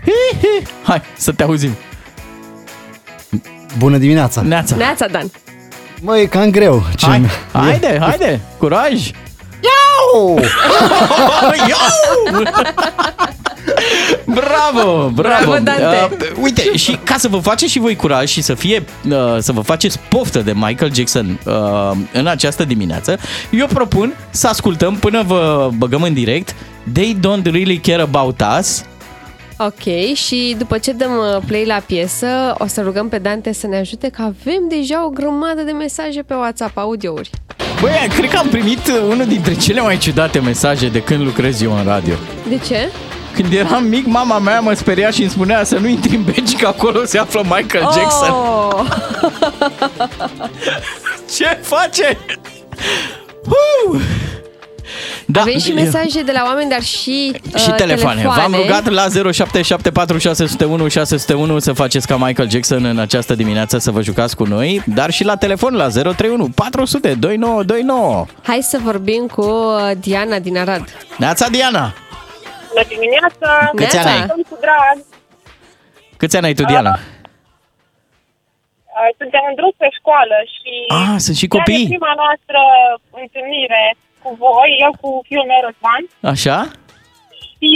[0.04, 0.66] Hi, hi.
[0.82, 1.70] Hai, să te auzim.
[3.78, 4.40] Bună dimineața!
[4.40, 4.76] Neața.
[4.76, 5.30] Neața, Dan.
[6.00, 6.82] Mă, e cam greu.
[6.96, 9.10] Ce Hai, haide, haide, curaj!
[9.60, 10.38] Iau!
[11.68, 12.42] Iau!
[14.24, 15.12] Bravo, bravo!
[15.12, 16.16] Bravo, Dante!
[16.20, 19.52] Uh, uite, și ca să vă faceți și voi curaj și să fie uh, să
[19.52, 23.18] vă faceți poftă de Michael Jackson uh, în această dimineață,
[23.50, 26.54] eu propun să ascultăm până vă băgăm în direct
[26.92, 28.84] They Don't Really Care About Us
[29.58, 33.66] Ok, și după ce dăm uh, play la piesă, o să rugăm pe Dante să
[33.66, 37.30] ne ajute că avem deja o grămadă de mesaje pe WhatsApp, audiouri.
[37.80, 41.76] Băi, cred că am primit unul dintre cele mai ciudate mesaje de când lucrez eu
[41.76, 42.14] în radio.
[42.48, 42.90] De ce?
[43.34, 46.56] Când eram mic, mama mea mă speria și îmi spunea să nu intri în beci,
[46.56, 48.30] că acolo se află Michael Jackson.
[48.30, 48.86] Oh!
[51.36, 52.18] Ce face?
[53.46, 54.00] Uh!
[55.26, 58.22] Da, Avem și eu- mesaje de la oameni, dar și, uh, Și telefoane.
[58.22, 63.90] V-am rugat la 0774 601 601 să faceți ca Michael Jackson în această dimineață să
[63.90, 68.26] vă jucați cu noi, dar și la telefon la 031 400 2929.
[68.42, 70.84] Hai să vorbim cu uh, Diana din Arad.
[71.18, 71.94] Neața Diana!
[72.68, 73.70] Bună dimineața!
[73.74, 74.26] Câți ani ai?
[74.34, 74.96] Sunt cu drag.
[76.16, 76.94] Câți ani ai tu, Diana?
[78.94, 80.72] Uh, Suntem în drum pe școală și...
[81.00, 81.86] Ah, sunt și chiar e copii.
[81.94, 82.60] prima noastră
[83.22, 83.82] întâlnire
[84.24, 86.58] cu voi, eu cu fiul meu Răzvan Așa?
[87.58, 87.70] și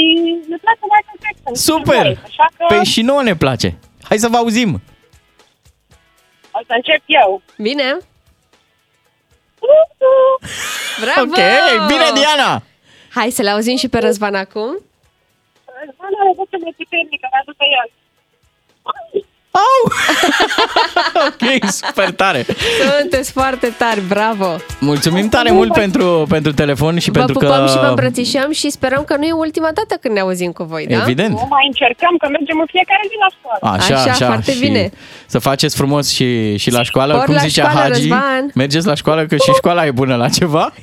[0.51, 1.55] ne place Michael Jackson.
[1.55, 2.03] și Super!
[2.03, 3.79] voi, Așa că Păi și nouă ne place.
[4.09, 4.71] Hai să vă auzim.
[6.57, 7.43] o să încep eu.
[7.59, 7.89] Bine?
[11.01, 11.21] Bravo!
[11.31, 11.39] Ok,
[11.87, 12.63] bine Diana!
[13.17, 14.71] Hai să le auzim și pe Răzvan acum.
[15.85, 17.89] Răzvan are voce mai puternică, mi-a dus el.
[19.67, 19.93] Au!
[21.29, 22.47] ok, super tare.
[22.99, 24.57] Sunteți foarte tari, bravo!
[24.81, 27.71] Mulțumim tare mult pentru, pentru telefon și Vă pentru pupăm că...
[27.71, 30.87] și vă îmbrățișăm și sperăm că nu e ultima dată când ne auzim cu voi,
[30.87, 30.97] da?
[30.97, 31.31] Evident.
[31.31, 33.77] Nu mai încercăm, că mergem în fiecare zi la școală.
[33.77, 34.91] Așa, așa, Așa, foarte și bine.
[35.27, 38.01] Să faceți frumos și, și la școală, Spor cum la zicea școală, Hagi.
[38.01, 38.51] Răzvan.
[38.55, 40.73] Mergeți la școală, că și școala e bună la ceva.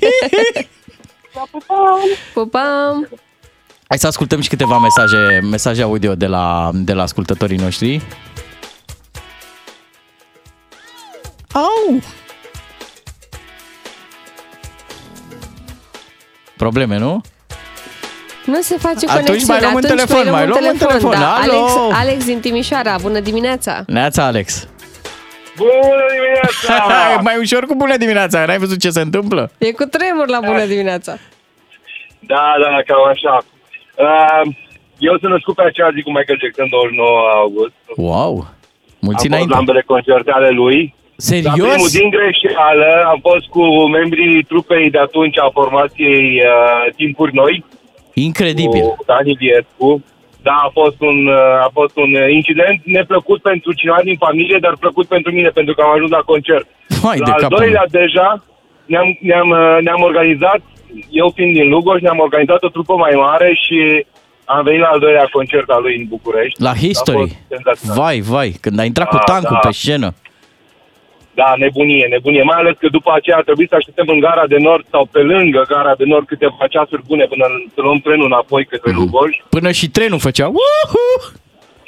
[2.33, 3.09] Pupăm!
[3.87, 8.01] Hai să ascultăm și câteva mesaje, mesaje audio de la, de la ascultătorii noștri.
[11.55, 11.99] Au!
[16.57, 17.21] Probleme, nu?
[18.45, 19.45] Nu se face Atunci conexiune.
[19.53, 21.11] mai luăm un Atunci telefon, mai luăm un telefon.
[21.11, 21.33] Da.
[21.33, 21.53] Alo!
[21.53, 23.83] Alex, Alex din Timișoara, bună dimineața!
[23.87, 24.67] Neața, Alex.
[25.57, 27.21] Bună dimineața!
[27.27, 29.51] mai ușor cu bună dimineața, n-ai văzut ce se întâmplă?
[29.57, 31.17] E cu tremur la bună dimineața!
[32.19, 33.45] Da, da, cam așa.
[34.05, 34.55] Uh,
[34.97, 37.73] eu sunt născut pe acea zi cu Michael Jackson, 29 august.
[37.95, 38.47] Wow!
[38.99, 39.37] Mulți am înainte.
[39.37, 40.95] fost la ambele concerte ale lui.
[41.17, 41.45] Serios?
[41.57, 43.63] La primul din greșeală am fost cu
[43.97, 47.63] membrii trupei de atunci a formației uh, Timpuri Noi.
[48.13, 48.81] Incredibil.
[48.81, 50.03] Cu Dani Viescu.
[50.41, 54.57] Da, a fost, un, uh, a fost un uh, incident neplăcut pentru cineva din familie,
[54.61, 56.67] dar plăcut pentru mine, pentru că am ajuns la concert.
[57.03, 58.43] Hai la de al capul doilea deja
[58.85, 60.61] ne-am, ne-am, uh, ne-am organizat,
[61.09, 64.05] eu fiind din Lugoj, ne-am organizat o trupă mai mare și
[64.45, 66.61] am venit la al doilea concert al lui în București.
[66.61, 67.37] La A fost History.
[67.49, 67.97] senzațional.
[67.97, 69.67] Vai, vai, când a intrat cu Da, tancul da.
[69.67, 70.13] pe scenă.
[71.39, 72.43] Da, nebunie, nebunie.
[72.43, 75.19] Mai ales că după aceea a trebuit să așteptăm în gara de nord sau pe
[75.19, 78.99] lângă gara de nord câteva ceasuri bune până să luăm trenul înapoi către Mhm.
[78.99, 79.31] Lugoj.
[79.49, 80.47] Până și trenul făcea.
[80.47, 81.05] Uhu!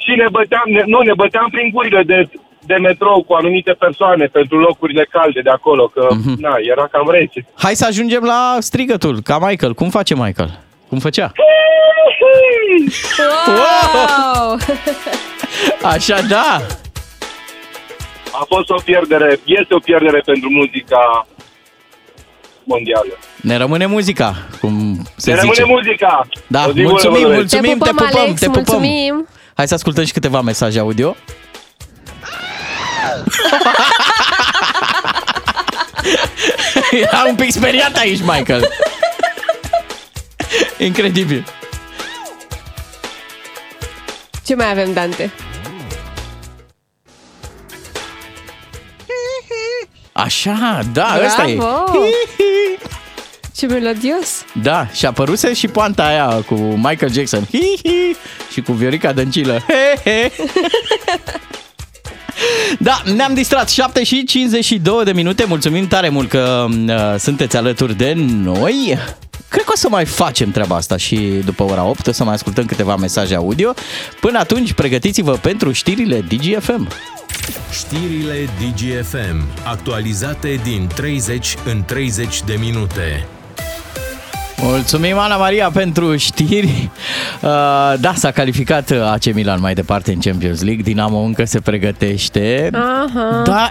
[0.04, 2.28] Și ne băteam, ne, nu, ne băteam prin gurile de,
[2.70, 6.34] de metrou cu anumite persoane pentru locurile calde de acolo, că Mhm.
[6.40, 7.46] na, era cam rece.
[7.58, 9.74] Hai să ajungem la strigătul, ca Michael.
[9.74, 10.50] Cum face Michael?
[10.88, 11.32] Cum făcea?
[13.46, 14.56] Wow!
[15.82, 16.58] Așa, da.
[18.32, 21.26] A fost o pierdere, este o pierdere pentru muzica
[22.64, 23.18] mondială.
[23.36, 25.64] Ne rămâne muzica, cum se Se rămâne zice.
[25.66, 26.28] muzica!
[26.46, 27.38] Da, O zi bună, mulțumim, vă doresc.
[27.40, 28.62] mulțumim, te pupăm, Alex, te pupăm.
[28.66, 29.28] mulțumim!
[29.54, 31.16] Hai să ascultăm și câteva mesaje audio.
[36.90, 38.68] Era un pic speriat aici, Michael.
[40.78, 41.44] Incredibil.
[44.46, 45.30] Ce mai avem, Dante?
[50.24, 51.54] Așa, da, ăsta e.
[51.54, 51.84] Bravo!
[53.56, 54.44] Ce melodios!
[54.62, 57.46] Da, și a apăruse și poanta aia cu Michael Jackson.
[57.50, 58.16] Hi, hi,
[58.52, 59.64] și cu Viorica Dăncilă.
[59.66, 60.30] He, he.
[62.78, 65.44] Da, ne-am distrat 7 și 52 de minute.
[65.44, 68.98] Mulțumim tare mult că uh, sunteți alături de noi.
[69.48, 72.34] Cred că o să mai facem treaba asta și după ora 8 o să mai
[72.34, 73.74] ascultăm câteva mesaje audio.
[74.20, 76.88] Până atunci, pregătiți-vă pentru știrile DGFM.
[77.70, 83.26] Știrile DGFM, actualizate din 30 în 30 de minute.
[84.62, 86.90] Mulțumim, Ana Maria, pentru știri.
[87.42, 90.82] Uh, da, s-a calificat AC Milan mai departe în Champions League.
[90.82, 92.70] Dinamo încă se pregătește.
[92.72, 93.42] Aha.
[93.44, 93.70] Da,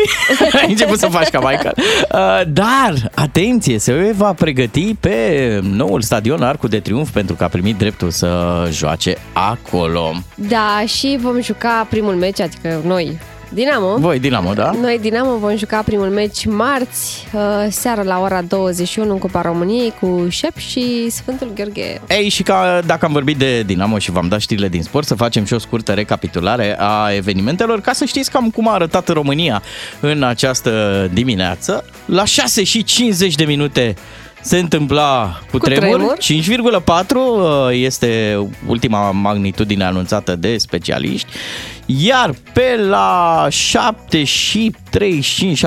[0.60, 1.74] ai început să faci ca Michael.
[1.76, 7.48] Uh, dar, atenție, se va pregăti pe noul stadion Arcul de Triunf pentru că a
[7.48, 10.12] primit dreptul să joace acolo.
[10.34, 13.96] Da, și vom juca primul meci, adică noi, Dinamo.
[13.96, 14.70] Voi, Dinamo, da?
[14.70, 19.92] Noi, Dinamo, vom juca primul meci marți, uh, seara la ora 21 în Cupa României
[20.00, 22.00] cu Șep și Sfântul Gheorghe.
[22.08, 25.14] Ei, și ca, dacă am vorbit de Dinamo și v-am dat știrile din sport, să
[25.14, 29.62] facem și o scurtă recapitulare a evenimentelor, ca să știți cam cum a arătat România
[30.00, 31.84] în această dimineață.
[32.04, 33.94] La 6 și 50 de minute
[34.40, 36.16] se întâmpla cu, Cu tremur.
[36.18, 41.28] tremur, 5,4 uh, este ultima magnitudine anunțată de specialiști,
[41.86, 45.64] iar pe la 7 și 35,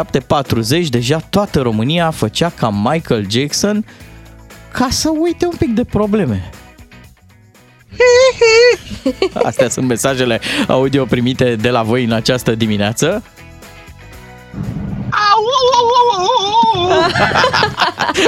[0.83, 3.85] 7,40 deja toată România făcea ca Michael Jackson
[4.71, 6.49] ca să uite un pic de probleme.
[9.43, 13.23] Astea sunt mesajele audio primite de la voi în această dimineață.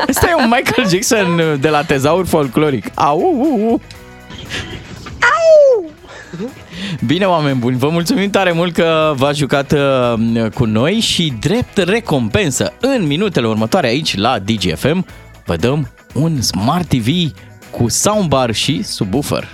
[0.09, 2.85] Asta e un Michael Jackson de la tezaur folcloric.
[2.95, 3.81] Au, u, u.
[7.05, 11.77] Bine, oameni buni, vă mulțumim tare mult că v-ați jucat uh, cu noi și drept
[11.77, 15.05] recompensă în minutele următoare aici la DGFM
[15.45, 17.07] vă dăm un Smart TV
[17.71, 19.47] cu soundbar și subwoofer.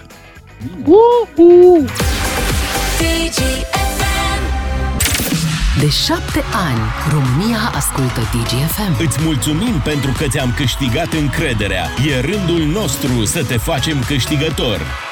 [5.79, 6.79] De șapte ani,
[7.11, 9.05] România ascultă DGFM.
[9.05, 11.85] Îți mulțumim pentru că ți-am câștigat încrederea.
[12.07, 15.08] E rândul nostru să te facem câștigător.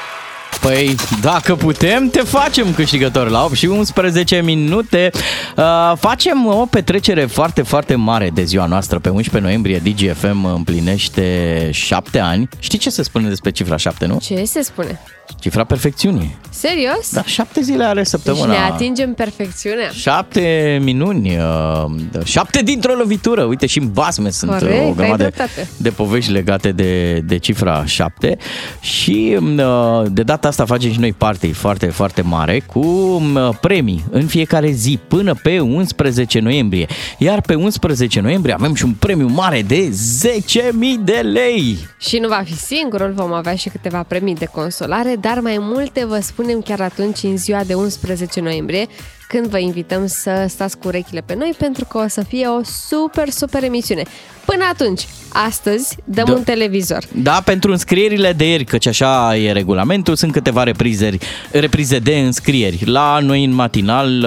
[0.62, 5.10] Păi, dacă putem, te facem câștigător la 8 și 11 minute.
[5.58, 9.00] Uh, facem o petrecere foarte, foarte mare de ziua noastră.
[9.00, 12.50] Pe 11 noiembrie DGFM împlinește 7 ani.
[12.60, 14.20] Știi ce se spune despre cifra 7, nu?
[14.22, 15.00] Ce se spune?
[15.40, 16.38] Cifra perfecțiunii.
[16.50, 17.12] Serios?
[17.12, 18.52] Da, 7 zile are Deci săptămâna.
[18.52, 19.90] ne atingem perfecțiunea.
[19.90, 23.44] Șapte minuni, uh, șapte dintr-o lovitură.
[23.44, 25.68] Uite, și în basme sunt uh, Corect, o ai grămadă dreptate.
[25.78, 28.38] de povești legate de, de cifra 7
[28.80, 34.04] și uh, de data asta facem și noi party foarte, foarte mare cu uh, premii
[34.12, 36.88] în fiecare zi până pe 11 noiembrie.
[37.17, 40.69] Iar pe 11 noiembrie avem și un premiu mare de 10.000
[41.04, 41.78] de lei.
[42.00, 46.06] Și nu va fi singurul, vom avea și câteva premii de consolare, dar mai multe
[46.06, 48.88] vă spunem chiar atunci în ziua de 11 noiembrie,
[49.28, 52.63] când vă invităm să stați cu urechile pe noi pentru că o să fie o
[52.63, 54.02] super, super emisiune.
[54.46, 56.34] Până atunci, astăzi dăm Da.
[56.34, 57.04] un televizor.
[57.12, 61.18] Da, pentru înscrierile de ieri, căci așa e regulamentul, sunt câteva reprizeri,
[61.52, 62.86] reprize de înscrieri.
[62.86, 64.22] La noi în matinal,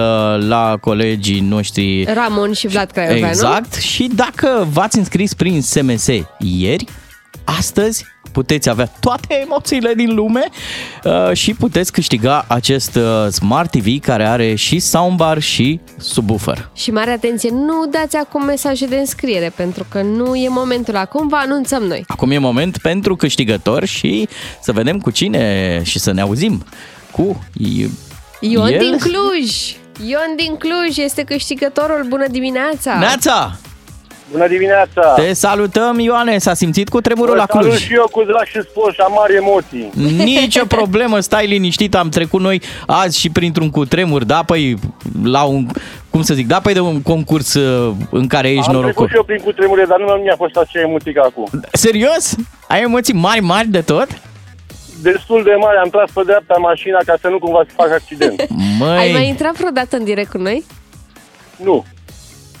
[0.47, 3.27] la colegii noștri Ramon și Vlad Craioveanu.
[3.27, 3.73] Exact.
[3.73, 6.07] Și dacă v-ați înscris prin SMS
[6.39, 6.85] ieri,
[7.43, 10.45] astăzi puteți avea toate emoțiile din lume
[11.03, 16.69] uh, și puteți câștiga acest uh, Smart TV care are și soundbar și subwoofer.
[16.75, 21.27] Și mare atenție, nu dați acum mesaje de înscriere, pentru că nu e momentul acum,
[21.27, 22.03] vă anunțăm noi.
[22.07, 24.27] Acum e moment pentru câștigător și
[24.61, 26.65] să vedem cu cine și să ne auzim
[27.11, 27.89] cu i-
[28.39, 28.79] Ion el.
[28.79, 29.75] din Cluj!
[30.09, 32.05] Ion din Cluj este câștigătorul.
[32.07, 32.97] Bună dimineața!
[32.97, 33.57] Neața!
[34.31, 35.13] Bună dimineața!
[35.15, 37.81] Te salutăm, Ioane, s-a simțit cu tremurul la Salut Cluj.
[37.81, 39.89] și eu cu drag și spor și am mari emoții.
[40.17, 44.75] Nicio problemă, stai liniștit, am trecut noi azi și printr-un cutremur, da, păi
[45.23, 45.65] la un,
[46.09, 48.93] cum să zic, da, păi de un concurs uh, în care ești am norocos.
[48.93, 51.47] trecut și eu prin cutremure, dar nu mi-a fost așa emoții ca acum.
[51.71, 52.35] Serios?
[52.67, 54.07] Ai emoții mari, mari de tot?
[55.01, 58.47] Destul de mare, am tras pe dreapta mașina ca să nu cumva să fac accident.
[58.79, 60.63] Măi, Ai mai intrat vreodată în direct cu noi?
[61.63, 61.85] Nu.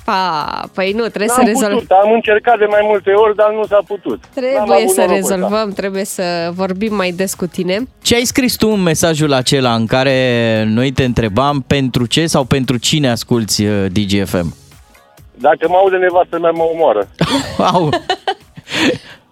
[0.05, 1.73] Pa, păi nu, trebuie N-am să rezolvăm.
[1.77, 4.19] putut, am încercat de mai multe ori, dar nu s-a putut.
[4.23, 5.35] N-am Trebuie avut să norocul ăsta.
[5.35, 7.77] rezolvăm, trebuie să vorbim mai des cu tine.
[8.01, 10.17] ce ai scris tu în mesajul acela în care
[10.67, 14.55] noi te întrebam pentru ce sau pentru cine asculti uh, DGFM?
[15.35, 17.07] Dacă mă aude nevastă mea, mă omoară.
[17.73, 17.89] Au.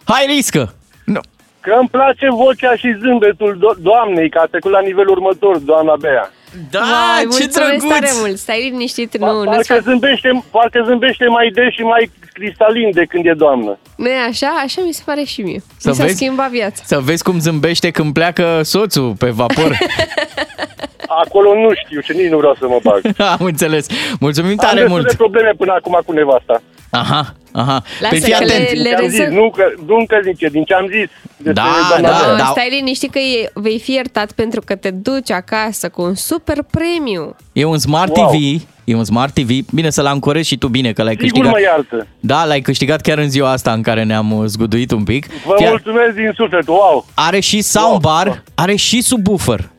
[0.03, 0.73] Hai, riscă!
[1.05, 1.19] Nu.
[1.59, 5.95] Că îmi place vocea și zâmbetul do- doamnei, că a trecut la nivelul următor, doamna
[5.99, 6.31] Bea.
[6.71, 7.89] Da, Vai, ce mulțumesc drăguț!
[7.89, 8.37] tare mult.
[8.37, 13.25] Stai liniștit, nu, nu Parcă zâmbește, parcă zâmbește mai des și mai cristalin de când
[13.25, 13.77] e doamnă.
[13.95, 14.47] Nu e așa?
[14.63, 15.61] Așa mi se pare și mie.
[15.77, 16.15] Să mi s-a vezi?
[16.15, 16.83] schimbat viața.
[16.85, 19.77] Să vezi cum zâmbește când pleacă soțul pe vapor.
[21.25, 23.01] Acolo nu știu și nici nu vreau să mă bag.
[23.39, 23.85] Am înțeles.
[24.19, 25.07] Mulțumim Am tare destul mult.
[25.07, 26.61] de probleme până acum cu nevasta.
[26.91, 27.83] Aha, aha.
[27.99, 28.69] Lasă Păi fii că le- atent.
[28.71, 31.09] Din ce am zis, nu că, nu încă zice, din ce am zis.
[31.37, 32.35] despre Da, doamna da, Bea.
[32.37, 32.45] da.
[32.51, 36.57] Stai liniștit că e, vei fi iertat pentru că te duci acasă cu un super
[36.71, 37.35] premiu.
[37.53, 38.27] E un Smart Wow.
[38.29, 38.61] TV.
[38.83, 39.49] E un Smart TV.
[39.73, 41.51] Bine să-l ancorezi și tu bine că l-ai Sigur câștigat.
[41.51, 42.07] mă iartă.
[42.19, 45.25] Da, l-ai câștigat chiar în ziua asta în care ne-am uh, zguduit un pic.
[45.45, 47.05] Vă Chiar mulțumesc din suflet, wow!
[47.13, 49.69] are și soundbar, are și subwoofer.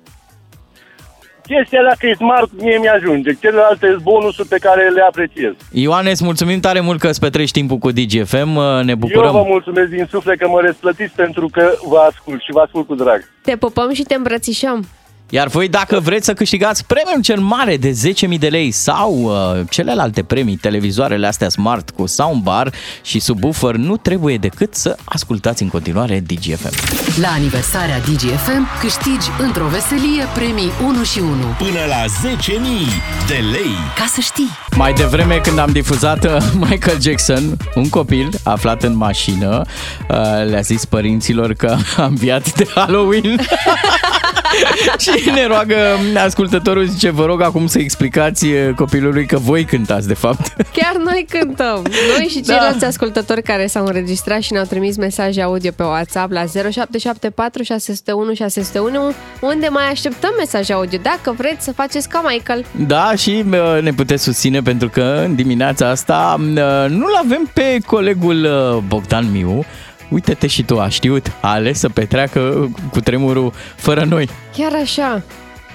[1.52, 3.30] Chestia dacă e smart, mie mi-ajunge.
[3.40, 5.52] Celelalte sunt bonusuri pe care le apreciez.
[5.72, 8.56] Ioane, îți mulțumim tare mult că îți petreci timpul cu DGFM.
[8.56, 9.32] uh, Ne Eu bucurăm.
[9.32, 12.94] vă mulțumesc din suflet că mă răsplătiți pentru că vă ascult și vă ascult cu
[12.94, 13.20] drag.
[13.42, 14.84] Te pupăm și te îmbrățișăm.
[15.32, 17.90] Iar voi, dacă vreți să câștigați premiul cel mare de
[18.34, 23.96] 10.000 de lei sau uh, celelalte premii, televizoarele astea smart cu soundbar și subwoofer, nu
[23.96, 26.74] trebuie decât să ascultați în continuare DGFM.
[27.20, 31.30] La aniversarea DGFM câștigi într-o veselie premii 1 și 1.
[31.58, 33.74] Până la 10.000 de lei.
[33.96, 34.50] Ca să știi!
[34.76, 36.36] Mai devreme când am difuzat uh,
[36.68, 39.62] Michael Jackson, un copil aflat în mașină,
[40.08, 40.16] uh,
[40.48, 43.40] le-a zis părinților că a înviat de Halloween.
[44.98, 45.76] și ne roagă
[46.24, 50.46] ascultătorul, zice, vă rog acum să explicați uh, copilului că voi cântați, de fapt.
[50.78, 51.86] Chiar noi cântăm.
[52.16, 52.52] Noi și Da.
[52.52, 58.34] ceilalți ascultători care s-au înregistrat și ne-au trimis mesaje audio pe WhatsApp la 0774 601
[58.34, 62.64] 601 unde mai așteptăm mesaje audio dacă vreți să faceți ca Michael.
[62.86, 66.44] Da, și uh, ne puteți susține pentru că în dimineața asta uh,
[66.88, 69.64] nu-l avem pe colegul uh, Bogdan Miu.
[70.10, 74.28] Uite-te și tu, a știut, a ales să petreacă cu tremurul fără noi.
[74.56, 75.22] Chiar așa.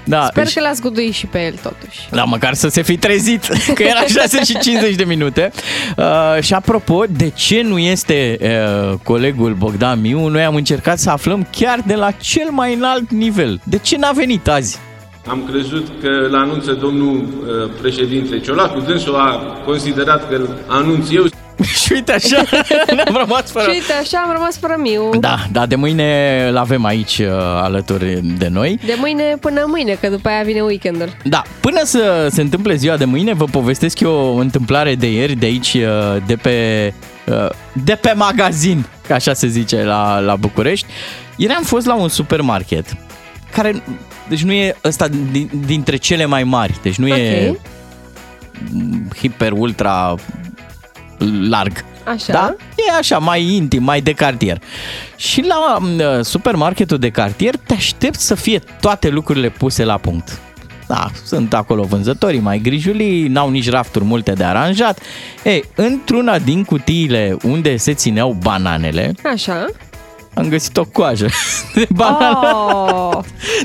[0.08, 2.00] Da, Sper și- că l-ați guduit și pe el totuși.
[2.12, 3.46] Da, măcar să se fi trezit,
[3.76, 5.52] că era 6 și 50 de minute.
[5.98, 6.06] Uh,
[6.42, 11.48] și apropo, de ce nu este uh, colegul Bogdan Miu, noi am încercat să aflăm
[11.52, 13.60] chiar de la cel mai înalt nivel.
[13.64, 14.78] De ce n-a venit azi?
[15.28, 21.10] Am crezut că îl anunță domnul uh, președinte Ciolacu, dânsul a considerat că îl anunț
[21.12, 21.24] eu.
[21.84, 22.44] și uite așa,
[22.96, 23.66] ne-am rămas fără...
[23.66, 25.10] Și uite, așa am rămas fără Miu.
[25.20, 28.80] Da, da, de mâine îl avem aici uh, alături de noi.
[28.86, 31.18] De mâine până mâine, că după aia vine weekendul.
[31.24, 35.34] Da, până să se întâmple ziua de mâine, vă povestesc eu o întâmplare de ieri,
[35.36, 36.94] de aici, uh, de pe,
[37.26, 37.50] uh,
[37.84, 40.86] de pe magazin, ca așa se zice la, la București.
[41.36, 42.86] Ieri am fost la un supermarket,
[43.52, 43.84] care,
[44.28, 47.58] deci nu e ăsta din, dintre cele mai mari, deci nu e Ok.
[49.16, 50.16] hiper, ultra
[51.50, 51.86] larg.
[52.04, 52.32] Așa.
[52.34, 52.56] Da?
[52.76, 54.62] E așa, mai intim, mai de cartier.
[55.16, 60.40] Și la uh, supermarketul de cartier te aștept să fie toate lucrurile puse la punct.
[60.88, 65.00] Da, sunt acolo vânzătorii mai grijulii, n-au nici rafturi multe de aranjat.
[65.44, 69.66] Ei, într-una din cutiile unde se țineau bananele, Așa.
[70.36, 71.28] Am găsit o coajă
[71.76, 72.56] de banană.
[72.74, 73.18] Oh.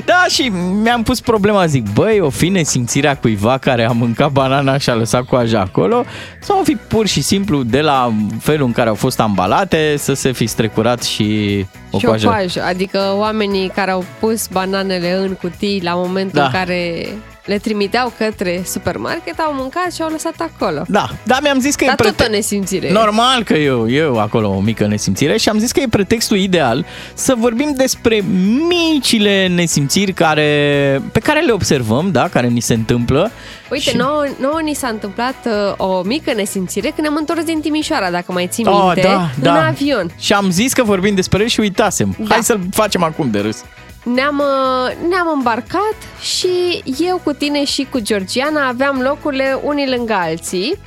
[0.05, 4.77] Da, și mi-am pus problema, zic, băi, o fi nesimțirea cuiva care a mâncat banana
[4.77, 6.03] și a lăsat coaja acolo
[6.41, 10.13] sau o fi pur și simplu de la felul în care au fost ambalate să
[10.13, 12.27] se fi strecurat și o și coajă.
[12.27, 16.45] o coajă, adică oamenii care au pus bananele în cutii la momentul Da.
[16.45, 17.07] în care
[17.45, 20.83] le trimiteau către supermarket, au mâncat și au lăsat acolo.
[20.87, 22.91] Da, da, mi-am zis că Dar e tot prete- o nesimțire.
[22.91, 26.85] Normal că eu, eu acolo o mică nesimțire și am zis că e pretextul ideal
[27.13, 28.23] să vorbim despre
[28.67, 33.31] micile nesimțiri care, pe care le observăm, da, care ni se întâmplă.
[33.71, 33.95] Uite, și...
[33.97, 38.31] nouă, nouă ni s-a întâmplat uh, o mică nesimțire când ne-am întors din Timișoara, dacă
[38.31, 39.65] mai ții Oh, minte, da, în da.
[39.65, 40.11] avion.
[40.19, 42.15] Și am zis că vorbim despre el și uitasem.
[42.19, 42.25] Da.
[42.29, 43.63] Hai să-l facem acum de râs.
[44.03, 50.13] Ne-am, uh, ne-am îmbarcat și eu cu tine și cu Georgiana aveam locurile unii lângă
[50.13, 50.77] alții.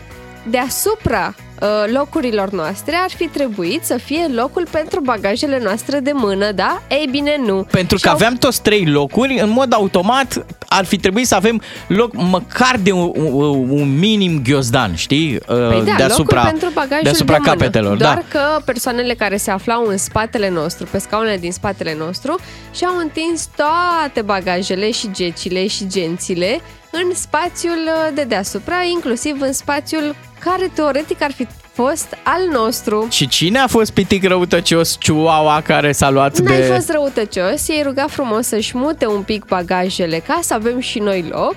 [0.51, 1.54] Deasupra uh,
[1.93, 6.83] locurilor noastre ar fi trebuit să fie locul pentru bagajele noastre de mână, da?
[6.89, 7.67] Ei bine, nu.
[7.71, 11.35] Pentru Și că au- aveam toți trei locuri, în mod automat ar fi trebuit să
[11.35, 15.39] avem loc măcar de un, un, un minim ghiozdan, știi?
[15.47, 17.53] Păi da, deasupra, locul pentru bagajul deasupra de mână.
[17.57, 18.39] capetelor, Doar da.
[18.39, 22.37] că persoanele care se aflau în spatele nostru, pe scaunele din spatele nostru,
[22.75, 26.61] și-au întins toate bagajele și gecile și gențile
[27.03, 33.07] în spațiul uh, de deasupra, inclusiv în spațiul care teoretic ar fi fost al nostru.
[33.11, 36.63] Și cine a fost pitic răutăcios Chihuahua care s-a luat N-ai de...
[36.63, 41.25] fost răutăcios, i-ai rugat frumos să-și mute un pic bagajele ca să avem și noi
[41.31, 41.57] loc.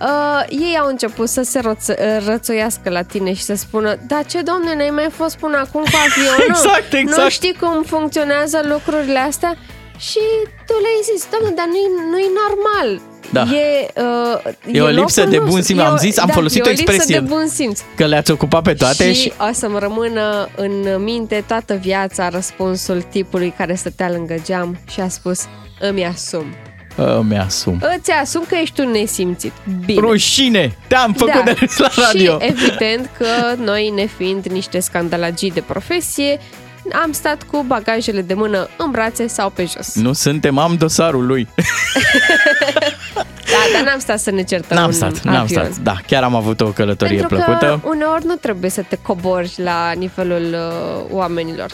[0.00, 4.22] Uh, ei au început să se roță, uh, rățoiască la tine și să spună Da,
[4.22, 6.44] ce domne, n-ai mai fost până acum cu avionul?
[6.48, 7.22] Exact, exact.
[7.22, 9.56] Nu știi cum funcționează lucrurile astea?
[9.98, 10.24] Și
[10.66, 13.42] tu le-ai zis, domnule, dar nu-i, nu-i normal Da.
[13.42, 15.62] E, uh, E o lipsă locul de bun nostru.
[15.64, 15.78] simț.
[15.78, 17.20] E Am o- zis, am da, folosit e o o lipsă expresie.
[17.20, 19.20] de bun simț Că le-ați ocupat pe toate și...
[19.20, 25.00] și o să-mi rămână în minte toată viața răspunsul tipului care stătea lângă geam și
[25.00, 25.40] a spus
[25.80, 26.44] îmi asum.
[26.96, 27.82] Îmi asum.
[27.98, 29.52] Îți asum că ești un nesimțit.
[29.84, 30.00] Bine.
[30.00, 30.76] Rușine!
[30.86, 32.38] Te-am făcut de râs la radio.
[32.40, 33.26] Și evident că
[33.64, 36.38] noi, ne fiind niște scandalagii de profesie,
[37.04, 39.94] am stat cu bagajele de mână în brațe sau pe jos.
[39.94, 41.48] Nu suntem, am dosarul lui.
[43.50, 45.64] Da, dar n-am stat să ne certăm N-am în stat, n-am avion.
[45.64, 45.76] stat.
[45.82, 47.80] Da, chiar am avut o călătorie Pentru plăcută.
[47.82, 51.70] că uneori nu trebuie să te cobori la nivelul uh, oamenilor.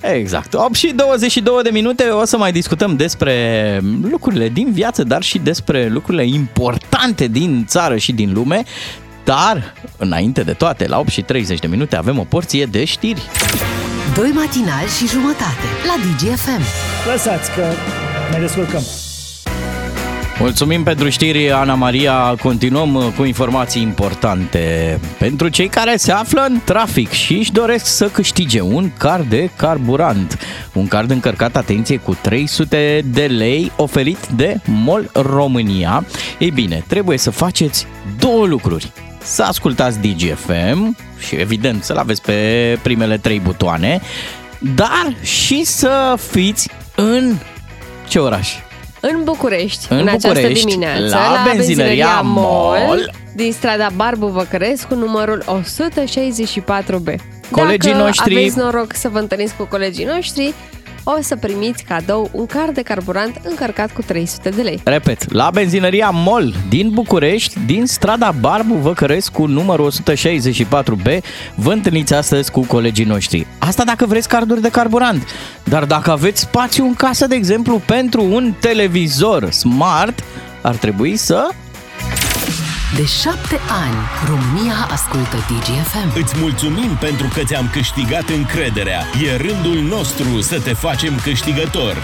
[0.00, 0.54] Exact.
[0.54, 3.80] 8 și 22 de minute o să mai discutăm despre
[4.10, 8.62] lucrurile din viață, dar și despre lucrurile importante din țară și din lume.
[9.24, 13.22] Dar, înainte de toate, la 8 și 30 de minute avem o porție de știri.
[14.20, 16.62] Doi matinali și jumătate la DGFM.
[17.10, 17.64] Lăsați că
[18.32, 18.82] ne descurcăm.
[20.38, 22.34] Mulțumim pentru știri, Ana Maria.
[22.42, 24.98] Continuăm uh, cu informații importante.
[25.18, 29.50] Pentru cei care se află în trafic și își doresc să câștige un card de
[29.56, 30.38] carburant.
[30.72, 36.04] Un card încărcat, atenție, cu 300 de lei oferit de MOL România.
[36.38, 37.86] Ei bine, trebuie să faceți
[38.18, 38.92] două lucruri.
[39.22, 44.00] Să ascultați DGFM și evident să-l aveți pe primele trei butoane,
[44.74, 47.34] dar și să fiți în
[48.08, 48.48] ce oraș?
[49.00, 53.12] În București, În în, această București, dimineață, la benzinăria Mol.
[53.34, 57.14] din strada Barbu Văcărescu, numărul 164B.
[57.50, 60.54] Colegii Dacă noștri- aveți noroc să vă întâlniți cu colegii noștri,
[61.04, 64.80] o să primiți cadou un card de carburant încărcat cu 300 de lei.
[64.84, 71.18] Repet, la benzinăria MOL din București, din strada Barbu Văcărescu, numărul 164B,
[71.54, 73.46] vă întâlniți astăzi cu colegii noștri.
[73.58, 75.26] Asta dacă vreți carduri de carburant.
[75.64, 80.24] Dar dacă aveți spațiu în casă, de exemplu, pentru un televizor smart,
[80.62, 81.48] ar trebui să...
[82.96, 86.20] De șapte ani, România ascultă DGFM.
[86.22, 89.00] Îți mulțumim pentru că ți-am câștigat încrederea.
[89.24, 91.96] E rândul nostru să te facem câștigător.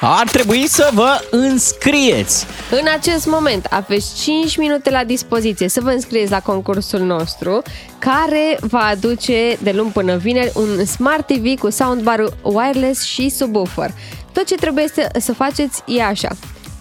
[0.00, 2.46] Ar trebui să vă înscrieți.
[2.70, 7.62] În acest moment aveți 5 minute la dispoziție să vă înscrieți la concursul nostru
[7.98, 13.90] care va aduce de luni până vineri un Smart TV cu soundbar wireless și subwoofer.
[14.32, 16.28] Tot ce trebuie să, să faceți e așa.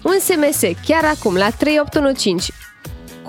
[0.03, 2.53] Un SMS chiar acum la 3815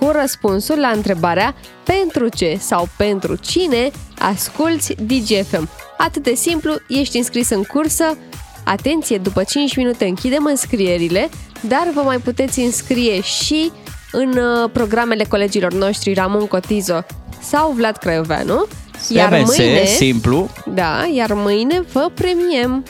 [0.00, 5.68] cu răspunsul la întrebarea pentru ce sau pentru cine asculți DGFM.
[5.96, 8.16] Atât de simplu, ești înscris în cursă.
[8.64, 11.28] Atenție, după 5 minute închidem înscrierile,
[11.60, 13.72] dar vă mai puteți înscrie și
[14.12, 17.04] în uh, programele colegilor noștri Ramon Cotizo
[17.42, 18.66] sau Vlad Craioveanu.
[19.08, 20.50] Iar SMS, mâine, simplu.
[20.74, 22.84] da, iar mâine vă premiem.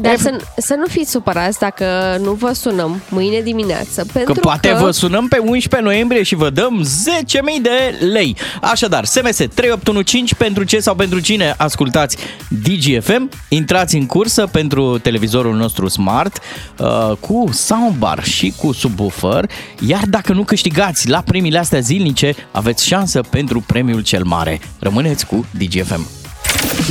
[0.00, 4.06] Dar să, să nu fiți supărați dacă nu vă sunăm mâine dimineață.
[4.12, 4.78] Pentru Că poate că...
[4.80, 8.36] vă sunăm pe 11 noiembrie și vă dăm 10.000 de lei.
[8.60, 12.16] Așadar, SMS 3815 pentru ce sau pentru cine ascultați
[12.48, 13.30] DGFM.
[13.48, 16.38] Intrați în cursă pentru televizorul nostru smart
[16.78, 19.50] uh, cu soundbar și cu subwoofer.
[19.86, 24.60] Iar dacă nu câștigați la premiile astea zilnice, aveți șansă pentru premiul cel mare.
[24.78, 26.17] Rămâneți cu DGFM.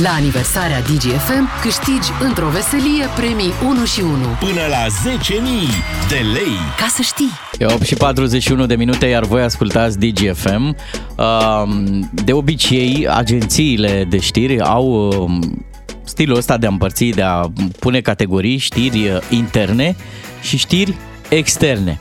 [0.02, 4.10] La aniversarea DGFM câștigi într-o veselie premii 1 și 1.
[4.40, 6.56] Până la 10.000 de lei.
[6.78, 7.30] Ca să știi!
[7.58, 10.76] E 8 și 41 de minute, iar voi ascultați DGFM.
[11.16, 15.66] Um, De obicei, agențiile de știri au um,
[16.04, 17.40] stilul ăsta de a împărți, de a
[17.78, 19.96] pune categorii, știri uh, interne
[20.42, 20.94] și știri
[21.28, 21.98] externe.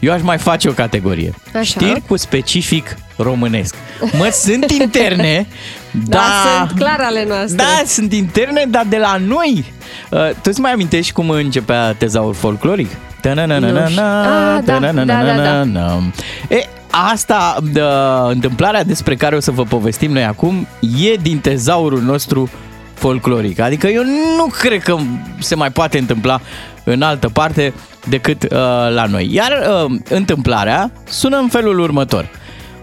[0.00, 1.34] Eu aș mai face o categorie.
[1.54, 1.62] Așa.
[1.62, 3.74] Știri cu specific românesc.
[4.18, 5.46] Mă, sunt interne,
[5.90, 6.66] Da, dar...
[6.66, 7.56] sunt clar ale noastre.
[7.56, 9.72] Da, sunt interne, dar de la noi.
[10.10, 12.86] Uh, tu îți mai amintești cum începea tezaur folcloric?
[12.86, 13.30] Nu știu.
[13.30, 15.04] Ah, Ta-na-na-na-na, da, da, da, da.
[15.04, 16.02] ta-na-na-na-na.
[16.48, 17.82] E, asta, de,
[18.28, 22.50] întâmplarea despre care o să vă povestim noi acum, e din tezaurul nostru
[22.94, 23.60] folcloric.
[23.60, 24.02] Adică eu
[24.36, 24.96] nu cred că
[25.38, 26.40] se mai poate întâmpla
[26.84, 27.72] în altă parte
[28.08, 28.50] decât uh,
[28.94, 29.28] la noi.
[29.32, 32.28] Iar uh, întâmplarea sună în felul următor.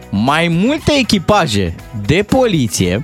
[0.10, 3.04] Mai multe echipaje de poliție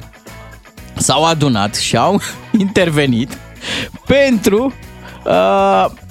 [0.93, 2.22] s-au adunat și au
[2.66, 3.38] intervenit
[4.06, 4.74] pentru
[5.24, 5.32] uh,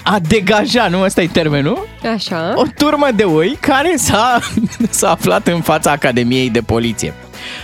[0.03, 2.53] a degaja, nu ăsta e termenul, Așa.
[2.55, 4.39] o turmă de oi care s-a,
[4.89, 7.13] s-a aflat în fața Academiei de Poliție.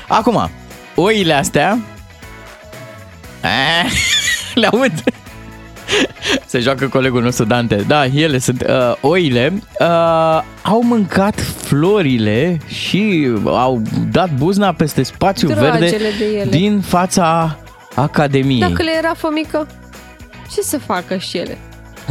[0.08, 0.50] Acum,
[0.96, 1.78] oile astea
[3.42, 3.92] eh,
[4.62, 5.04] le aud.
[6.46, 7.76] Se joacă colegul nostru Dante.
[7.88, 9.54] Da, ele sunt uh, oile.
[9.80, 9.88] Uh,
[10.64, 16.50] au mâncat florile și au dat buzna peste spațiu Dragele verde de ele.
[16.50, 17.58] din fața
[17.96, 18.60] Academiei.
[18.60, 19.68] Dacă le era fomică,
[20.54, 21.58] ce să facă și ele?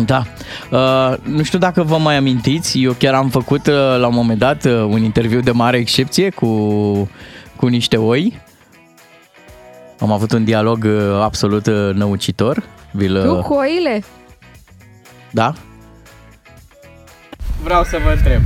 [0.06, 0.22] Da.
[0.70, 4.38] Uh, nu știu dacă vă mai amintiți, eu chiar am făcut uh, la un moment
[4.38, 6.46] dat uh, un interviu de mare excepție cu,
[7.56, 8.40] cu niște oi.
[10.00, 12.62] Am avut un dialog uh, absolut uh, năucitor.
[12.90, 14.02] Vi-l, Tu uh, cu oile?
[15.30, 15.52] Da?
[17.62, 18.40] Vreau să vă întreb.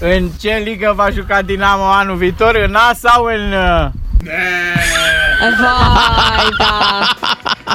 [0.00, 2.54] În ce ligă va juca Dinamo anul viitor?
[2.68, 3.52] În A sau în...
[3.52, 3.88] uh,
[5.60, 7.06] Vai, da.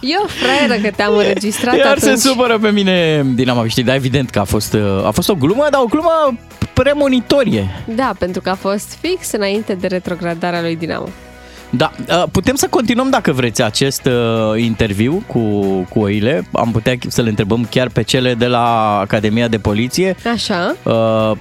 [0.02, 2.02] Eu, fraieră, că te-am înregistrat Iar atunci.
[2.20, 5.36] se supără pe mine Dinamo, știi, dar evident că a fost, uh, a fost o
[5.36, 6.38] glumă, dar o glumă
[6.74, 7.70] premonitorie.
[7.86, 11.08] Da, pentru că a fost fix înainte de retrogradarea lui Dinamo.
[11.74, 15.40] Da, uh, putem să continuăm dacă vreți acest uh, interviu cu,
[15.90, 16.48] cu oile.
[16.52, 20.16] Am putea să le întrebăm chiar pe cele de la Academia de Poliție.
[20.34, 20.76] Așa.
[20.84, 21.32] Uh,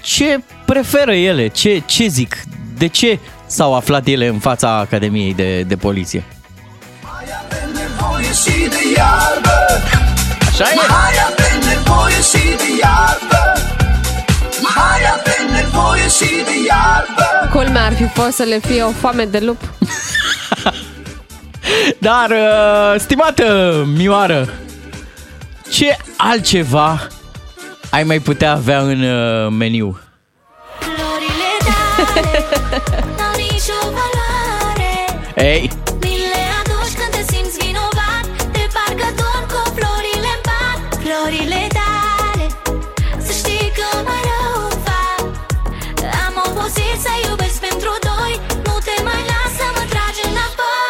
[0.00, 1.48] ce preferă ele?
[1.48, 2.42] Ce, ce zic?
[2.78, 6.24] De ce s-au aflat ele în fața Academiei de, de Poliție?
[7.72, 9.56] nevoie și de iarbă
[10.48, 10.74] Așa e.
[10.88, 13.42] Mai avem nevoie și de iarbă
[14.62, 15.23] Mai avem nevoie
[16.08, 19.60] și de iarbă Culmea ar fi fost să le fie o foame de lup.
[21.98, 24.48] Dar, uh, stimată Mioară,
[25.70, 27.06] ce altceva
[27.90, 29.98] ai mai putea avea în uh, meniu?
[30.78, 31.72] Florile
[32.14, 32.82] tale
[33.16, 35.70] N-au nicio valoare Ei,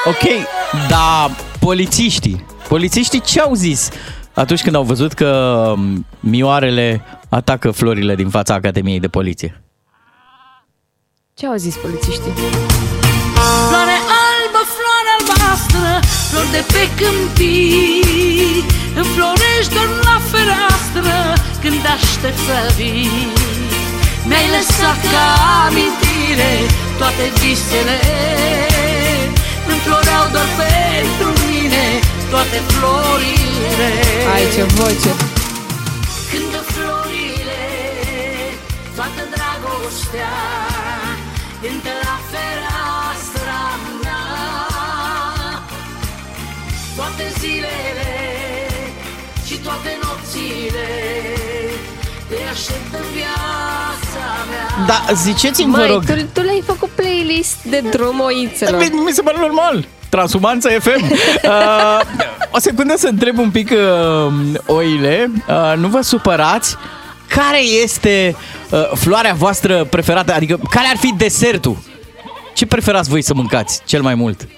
[0.04, 0.46] ok,
[0.88, 1.30] dar
[1.60, 3.88] polițiștii, polițiștii ce au zis?
[4.34, 5.28] Atunci când au văzut că
[5.76, 9.62] um, mioarele atacă florile din fața Academiei de Poliție?
[11.34, 12.32] Ce au zis polițiștii?
[13.68, 15.88] Floare albă, floare albastră
[16.30, 18.64] Flori de pe câmpii.
[18.96, 21.14] Înflorești doar la fereastră
[21.62, 23.32] Când aștept să vii.
[24.28, 25.26] Mi-ai lăsat ca
[25.66, 26.52] amintire
[26.98, 27.98] Toate visele
[29.86, 31.84] Înfloreau doar pentru mine
[32.30, 33.90] Toate florile.
[34.34, 35.12] Ai, ce voce!
[36.30, 37.62] Cântă florile
[38.96, 40.36] Toată dragostea
[41.62, 43.62] Cântă la fereastra
[44.02, 44.24] mea.
[46.96, 48.14] Toate zilele
[49.46, 50.88] Și toate nopțile
[52.28, 53.93] Te aștept în viața mea
[54.86, 56.04] Da, ziceți-mi, vă Mai, rog.
[56.04, 58.80] tu, tu le-ai făcut playlist de drum oițelor.
[58.80, 59.86] Mi, mi se pare normal.
[60.08, 61.04] Transumanță FM.
[61.44, 62.00] Uh,
[62.50, 64.32] o secundă să întreb un pic uh,
[64.66, 65.30] oile.
[65.48, 66.76] Uh, nu vă supărați.
[67.28, 68.36] Care este
[68.70, 70.34] uh, floarea voastră preferată?
[70.34, 71.76] Adică, care ar fi desertul?
[72.54, 74.48] Ce preferați voi să mâncați cel mai mult?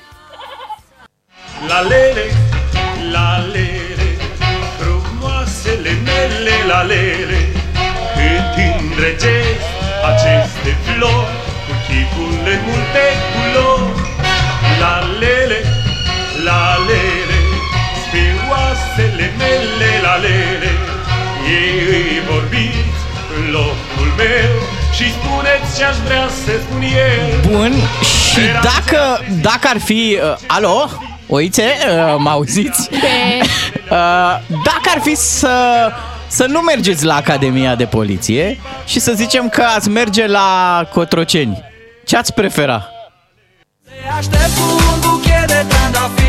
[1.68, 2.24] La lele,
[3.12, 3.76] la lele
[6.66, 7.52] la lele
[8.14, 9.45] Cât îndrăgesc
[12.46, 13.90] chipurile multe culori
[14.80, 15.60] La lele,
[16.44, 17.38] la lele
[18.02, 20.70] Spre oasele mele la lele.
[21.58, 23.00] Ei îi vorbiți
[23.36, 24.50] în locul meu
[24.92, 27.52] Și spuneți ce-aș vrea să spun eu.
[27.52, 27.72] Bun,
[28.02, 30.18] și dacă, dacă ar fi...
[30.22, 30.90] Uh, alo?
[31.28, 32.88] Oițe, uh, mă auziți?
[33.90, 33.92] Uh,
[34.48, 35.88] dacă ar fi să,
[36.26, 41.65] să nu mergeți la Academia de Poliție și să zicem că ați merge la Cotroceni,
[42.06, 42.88] ce ați prefera?
[43.84, 46.25] Te aștept cu un buchet de trandafiri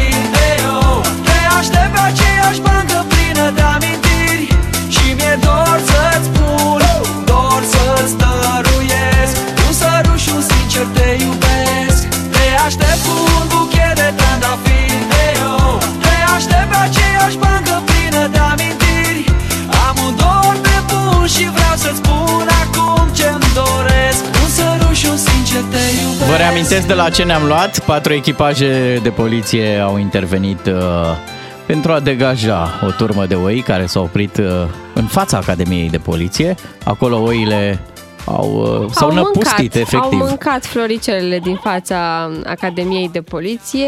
[26.57, 27.79] iubesc Vă reamintesc de la ce ne-am luat?
[27.79, 30.73] Patru echipaje de poliție au intervenit uh,
[31.65, 34.45] pentru a degaja o turmă de oi care s-au oprit uh,
[34.93, 36.55] în fața Academiei de Poliție.
[36.83, 37.79] Acolo oile
[38.27, 39.99] au, uh, s-au Au năpustit, mâncat, efectiv.
[40.21, 43.87] Au mâncat floricelele din fața Academiei de Poliție.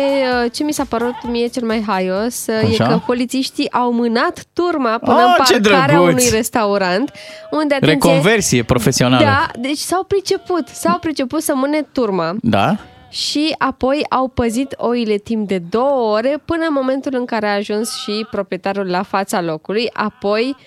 [0.53, 2.87] Ce mi s-a părut mie cel mai haios e Așa?
[2.87, 6.11] că polițiștii au mânat turma până Ah, în ce parcarea drăguț!
[6.11, 7.11] unui restaurant
[7.51, 9.23] unde, atenție, Reconversie profesională.
[9.25, 12.75] Da, deci s-au priceput, s-au priceput să mâne turma Da?
[13.09, 17.53] și apoi au păzit oile timp de două ore până în momentul în care a
[17.55, 19.89] ajuns și proprietarul la fața locului.
[19.93, 20.65] Apoi uh,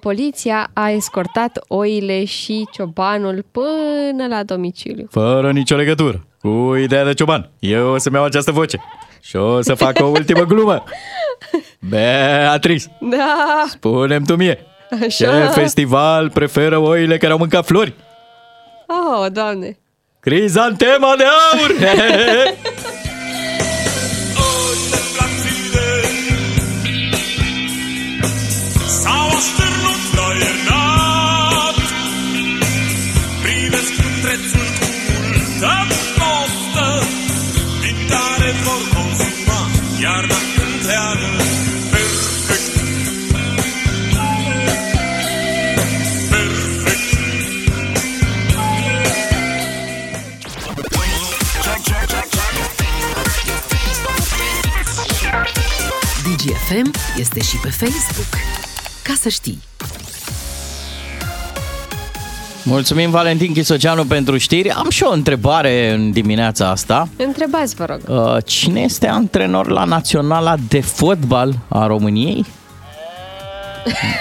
[0.00, 5.06] poliția a escortat oile și ciobanul până la domiciliu.
[5.10, 7.50] Fără nicio legătură cu ideea de cioban.
[7.58, 8.80] Eu o să-mi iau această voce
[9.20, 10.84] și o să fac o ultimă glumă.
[11.78, 14.58] Beatrice, Da, spune tu mie,
[14.90, 15.06] Așa.
[15.08, 17.94] ce festival preferă oile care au mâncat flori?
[18.86, 19.78] oh, doamne.
[20.20, 21.70] Crizantema de aur!
[56.68, 58.28] DGFM este și pe Facebook.
[59.02, 59.62] Ca să știi.
[62.62, 64.70] Mulțumim Valentin Chisoceanu pentru știri.
[64.70, 67.08] Am și o întrebare în dimineața asta.
[67.16, 68.00] Întrebați, vă rog.
[68.08, 72.46] Uh, Cine este antrenor la Naționala de Fotbal a României?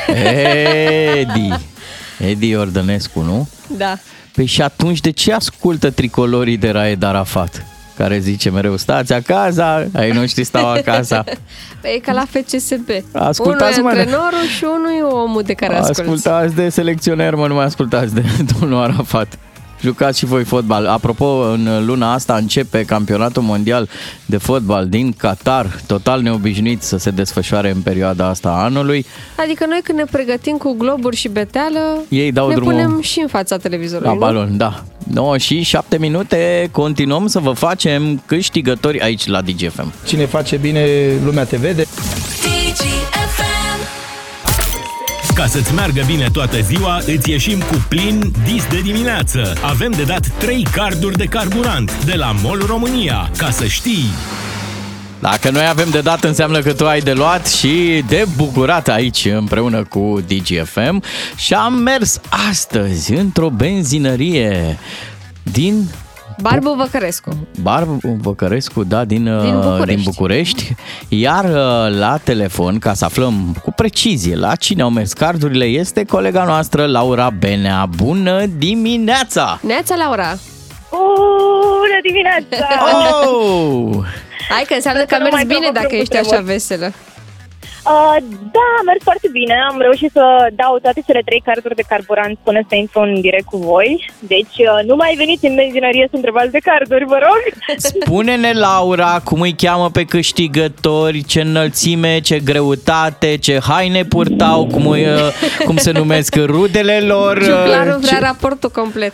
[1.19, 1.49] Edi.
[2.19, 3.49] Edi Ordănescu, nu?
[3.77, 3.97] Da.
[4.33, 7.65] Păi și atunci de ce ascultă tricolorii de Raed Arafat?
[8.03, 11.23] Care zice mereu, stați acasă, ai noștri stau acasă.
[11.95, 12.89] E ca la FCSB.
[13.11, 16.01] Ascultați, unul mă, e de- antrenorul și unul e omul de care asculți.
[16.01, 18.23] Ascultați de selecționer, mă, nu mai ascultați de
[18.59, 19.37] domnul Arafat.
[19.81, 20.85] Jucați și voi fotbal.
[20.85, 23.89] Apropo, în luna asta începe campionatul mondial
[24.25, 29.05] de fotbal din Qatar, total neobișnuit să se desfășoare în perioada asta a anului.
[29.43, 31.79] Adică noi când ne pregătim cu globuri și beteală,
[32.09, 34.19] Ei dau ne drumul punem și în fața televizorului, La nu?
[34.19, 34.83] balon, da.
[35.07, 39.93] 9 și 7 minute, continuăm să vă facem câștigători aici la DGFM.
[40.05, 40.85] Cine face bine,
[41.23, 41.85] lumea te vede.
[45.35, 49.53] Ca să-ți meargă bine toată ziua, îți ieșim cu plin dis de dimineață.
[49.61, 53.31] Avem de dat 3 carduri de carburant de la MOL România.
[53.37, 54.05] Ca să știi...
[55.24, 59.26] Dacă noi avem de dat, înseamnă că tu ai de luat și de bucurat aici
[59.26, 61.03] împreună cu DGFM
[61.36, 62.19] și am mers
[62.49, 64.78] astăzi într-o benzinărie
[65.43, 65.84] din
[66.41, 67.47] Barbu Văcărescu.
[67.61, 70.03] Barbu Băcărescu, da, din, Din din, București.
[70.03, 70.55] București.
[70.55, 70.76] din București.
[71.07, 76.03] Iar uh, la telefon, ca să aflăm cu precizie la cine au mers cardurile, este
[76.03, 77.86] colega noastră, Laura Benea.
[77.95, 79.59] Bună dimineața!
[79.61, 80.38] Neața, Laura!
[81.84, 82.65] Bună dimineața!
[83.27, 84.05] Oh!
[84.49, 86.27] Hai că înseamnă că Sper să nu mergi mai bine provocăm dacă cu ești așa
[86.29, 86.45] tremur.
[86.51, 86.88] veselă.
[87.93, 88.15] Uh,
[88.55, 89.55] da, a mers foarte bine.
[89.69, 90.23] Am reușit să
[90.61, 94.11] dau toate cele trei carduri de carburant până să intru în direct cu voi.
[94.19, 97.41] Deci uh, nu mai veniți în benzinărie să întrebați de carduri, vă rog.
[97.77, 104.88] Spune-ne, Laura, cum îi cheamă pe câștigători, ce înălțime, ce greutate, ce haine purtau, cum,
[104.88, 105.19] îi, uh,
[105.65, 107.38] cum se numesc rudele lor.
[107.38, 109.13] uh, Juglarul vrea ce- raportul complet.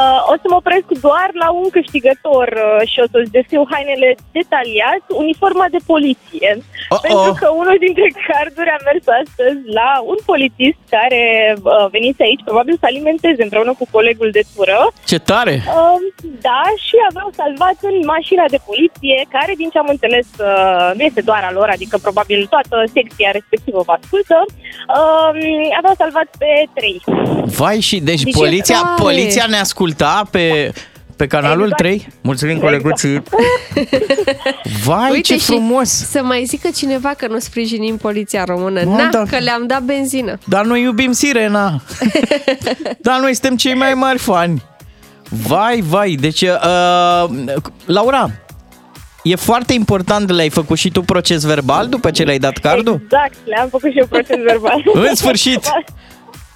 [0.00, 4.08] Uh, o să mă opresc doar la un câștigător uh, și o să-ți descriu hainele
[4.38, 6.50] detaliat, uniforma de poliție.
[6.58, 7.02] Uh-oh.
[7.06, 11.22] Pentru că unul dintre carduri a mers astăzi la un polițist care
[11.54, 14.78] uh, venise aici, probabil să alimenteze împreună cu colegul de tură.
[15.10, 15.54] Ce tare!
[15.62, 15.98] Uh,
[16.48, 21.02] da, și aveau salvat în mașina de poliție, care, din ce am înțeles, uh, nu
[21.10, 26.50] este doar a lor, adică probabil toată secția respectivă vă ascultă, uh, aveau salvat pe
[26.76, 26.98] trei.
[27.58, 29.02] Vai și, deci Deci e poliția, tare.
[29.06, 30.72] poliția ne asculta pe,
[31.16, 31.80] pe canalul Exact.
[31.82, 32.08] 3.
[32.20, 33.22] Mulțumim, coleguții.
[34.84, 35.88] Vai, Uite ce și frumos!
[35.88, 38.82] să mai zică cineva că nu sprijinim poliția română.
[38.84, 39.22] Mă, Na, da.
[39.28, 40.38] că le-am dat benzină.
[40.44, 41.82] Dar noi iubim sirena.
[43.06, 44.62] Dar noi suntem cei mai mari fani.
[45.28, 47.30] Vai, vai, deci, uh,
[47.84, 48.30] Laura,
[49.22, 53.00] e foarte important, le-ai făcut și tu proces verbal după ce le-ai dat cardul?
[53.04, 54.82] Exact, le-am făcut și eu proces verbal.
[54.94, 55.60] În sfârșit!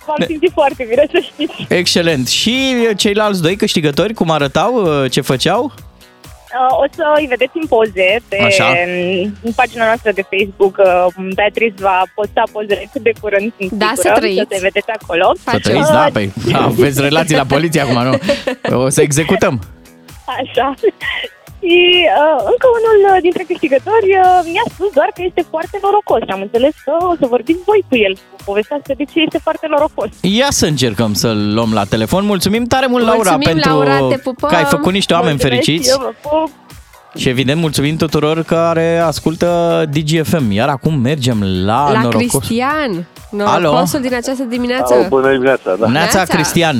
[0.06, 1.66] M-am simțit foarte bine, să știți.
[1.68, 2.28] Excelent.
[2.28, 5.72] Și ceilalți doi câștigători, cum arătau, uh, ce făceau?
[6.56, 8.74] Uh, o să îi vedeți în poze pe Așa.
[9.42, 10.76] în pagina noastră de Facebook.
[10.78, 14.38] Uh, Beatrice va posta pozele cât de curând sunt Da, sigură, să trăiți.
[14.38, 15.32] Să te vedeți acolo.
[15.44, 18.18] Să trăiți, da, păi, da, aveți relații la poliție acum, nu?
[18.84, 19.60] O să executăm.
[20.26, 20.74] Așa.
[21.66, 21.78] Și
[22.22, 26.20] uh, încă unul uh, dintre câștigători uh, mi-a spus doar că este foarte norocos.
[26.26, 29.38] Și am înțeles că o să vorbiți voi cu el, cu povesteați de ce este
[29.46, 30.10] foarte norocos.
[30.40, 32.22] Ia să încercăm să-l luăm la telefon.
[32.32, 34.48] Mulțumim tare mult, Laura, Mulțumim, pentru Laura, te pupăm.
[34.50, 35.88] că ai făcut niște oameni Mulțumesc, fericiți.
[35.94, 36.50] eu vă pup.
[37.20, 39.48] Și evident, mulțumim tuturor care ascultă
[39.92, 40.50] DGFM.
[40.50, 42.30] Iar acum mergem la, La norocos.
[42.30, 44.94] Cristian, norocosul din această dimineață.
[44.94, 45.86] Au, bună dimineața, da.
[45.88, 46.76] Neața, Cristian.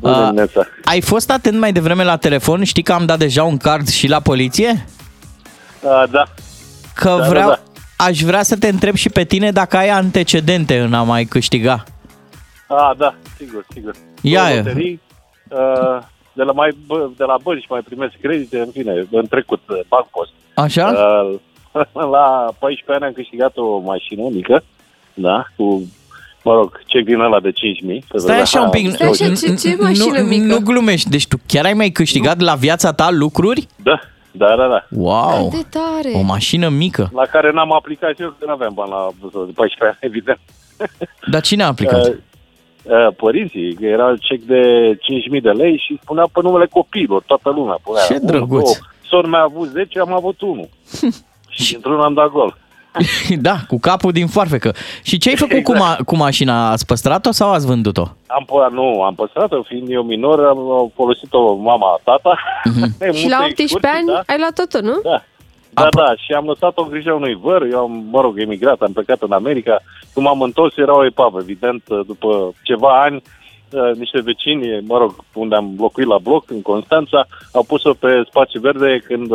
[0.00, 0.66] Bună Uh, dimineața.
[0.84, 2.64] ai fost atent mai devreme la telefon?
[2.64, 4.86] Știi că am dat deja un card și la poliție?
[5.80, 6.22] Uh, da.
[6.94, 7.58] Că Da, da, vreau, da.
[7.96, 11.84] aș vrea să te întreb și pe tine dacă ai antecedente în a mai câștiga.
[12.68, 13.94] Ah, da, sigur, sigur.
[14.20, 14.56] Ia Două e.
[14.56, 15.00] loterii,
[15.48, 19.62] uh, de la, mai, bă- de la bănci mai primesc credite, în fine, în trecut,
[19.68, 20.30] uh, banc post.
[20.54, 20.86] Așa?
[20.88, 21.38] Uh,
[22.14, 24.64] la 14 ani am câștigat o mașină mică,
[25.14, 25.82] da, cu,
[26.46, 27.98] mă rog, cec din ăla de 5.000.
[28.08, 28.90] că Stai da, așa un pic.
[28.90, 30.44] Stai așa, ce- ce mașină nu, mică?
[30.44, 31.08] Nu glumești.
[31.08, 33.66] Deci tu chiar ai mai câștigat la viața ta lucruri?
[33.82, 34.00] Da,
[34.32, 34.86] da, da, da.
[34.90, 35.48] Wow!
[35.50, 36.10] De tare.
[36.14, 37.10] O mașină mică.
[37.14, 40.38] La care n-am aplicat eu, că nu aveam bani la buzăr de 14 ani, evident.
[41.30, 42.06] Dar cine a aplicat?
[42.06, 42.14] Uh,
[42.84, 44.62] uh, părinții, că era cec de
[45.36, 48.02] 5.000 de lei și spunea pe numele copiilor, toată lumea punea.
[48.04, 48.62] Ce Unul, drăguț.
[48.62, 48.74] două.
[49.08, 50.68] Sora mea a avut 10, am avut unul.
[51.64, 52.56] și într-un am dat gol.
[53.48, 54.74] da, cu capul din foarfecă.
[55.02, 56.00] Și ce ai făcut cu, Exact.
[56.00, 56.70] ma- cu mașina?
[56.70, 58.08] Ați păstrat-o sau ați vândut-o?
[58.26, 62.38] Am, pă- nu, am păstrat-o, fiind eu minor, am am folosit-o mama, tata.
[62.64, 63.12] Mhm.
[63.18, 64.22] Și la 18 ani da?
[64.26, 65.00] ai luat totul, nu?
[65.02, 65.22] Da.
[65.70, 68.92] Da, da, și am lăsat-o în grija unui văr, eu am, mă rog, emigrat, am
[68.92, 69.78] plecat în America.
[70.12, 73.22] Când m-am întors, era o epavă, evident, după ceva ani,
[73.70, 78.22] uh, niște vecini, mă rog, unde am locuit la bloc, în Constanța, au pus-o pe
[78.28, 79.30] spațiu verde când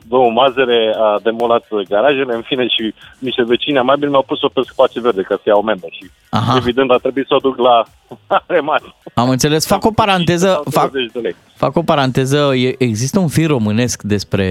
[0.00, 4.60] uh, domnul Mazăre a demolat garajele, în fine, și niște vecini amabili mi-au pus-o pe
[4.70, 6.56] spațiu verde ca să iau amendă și Aha.
[6.56, 7.84] evident a trebuit să o duc la
[8.56, 8.82] remat.
[9.14, 9.66] Am înțeles.
[9.66, 10.62] Fac o paranteză.
[10.70, 11.36] Fac, 20 de lei.
[11.54, 12.52] fac o paranteză.
[12.54, 14.46] E- Există un film românesc despre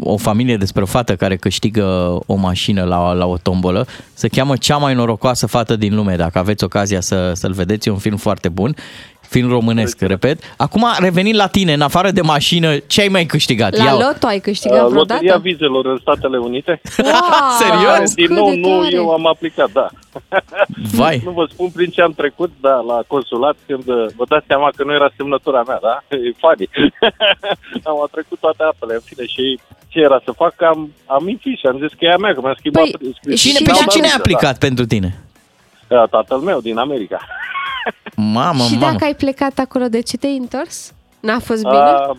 [0.00, 3.86] o familie, despre o fată care câștigă o mașină la, la o tombolă.
[4.12, 6.16] Se cheamă Cea mai norocoasă fată din lume.
[6.16, 8.74] Dacă aveți ocazia să, să-l vedeți, e un film foarte bun.
[9.28, 10.54] Film românesc, repet.
[10.56, 13.76] Acum, revenind la tine, în afară de mașină, ce ai mai câștigat?
[13.76, 13.98] La Ia-o.
[13.98, 15.40] loto ai câștigat Uh, Loteria vreodată?
[15.42, 16.80] vizelor în Statele Unite.
[16.98, 17.12] Wow,
[17.60, 18.14] Serios?
[18.14, 18.94] Din cât nou, de nu, tare.
[18.94, 19.86] eu am aplicat, da.
[21.00, 21.20] Vai.
[21.24, 24.70] Nu vă spun prin ce am trecut, da, la consulat, când uh, vă dați seama
[24.76, 26.02] că nu era semnătura mea, da?
[26.26, 26.68] E funny.
[27.84, 29.58] am trecut toate apele, în fine, și
[29.88, 32.40] ce era să fac, am, am mințit și am zis că e a mea, că
[32.42, 33.34] mi-am schimbat Păi, scrisul.
[33.42, 35.10] Cine, Și pe dacă- cine ai aplicat pentru tine?
[35.88, 35.96] Da.
[35.96, 37.18] Da, tatăl meu din America.
[38.16, 38.90] Mamă, Și mamă.
[38.92, 40.92] dacă ai plecat acolo, de ce te-ai întors?
[41.20, 41.76] N-a fost bine?
[41.76, 42.16] A,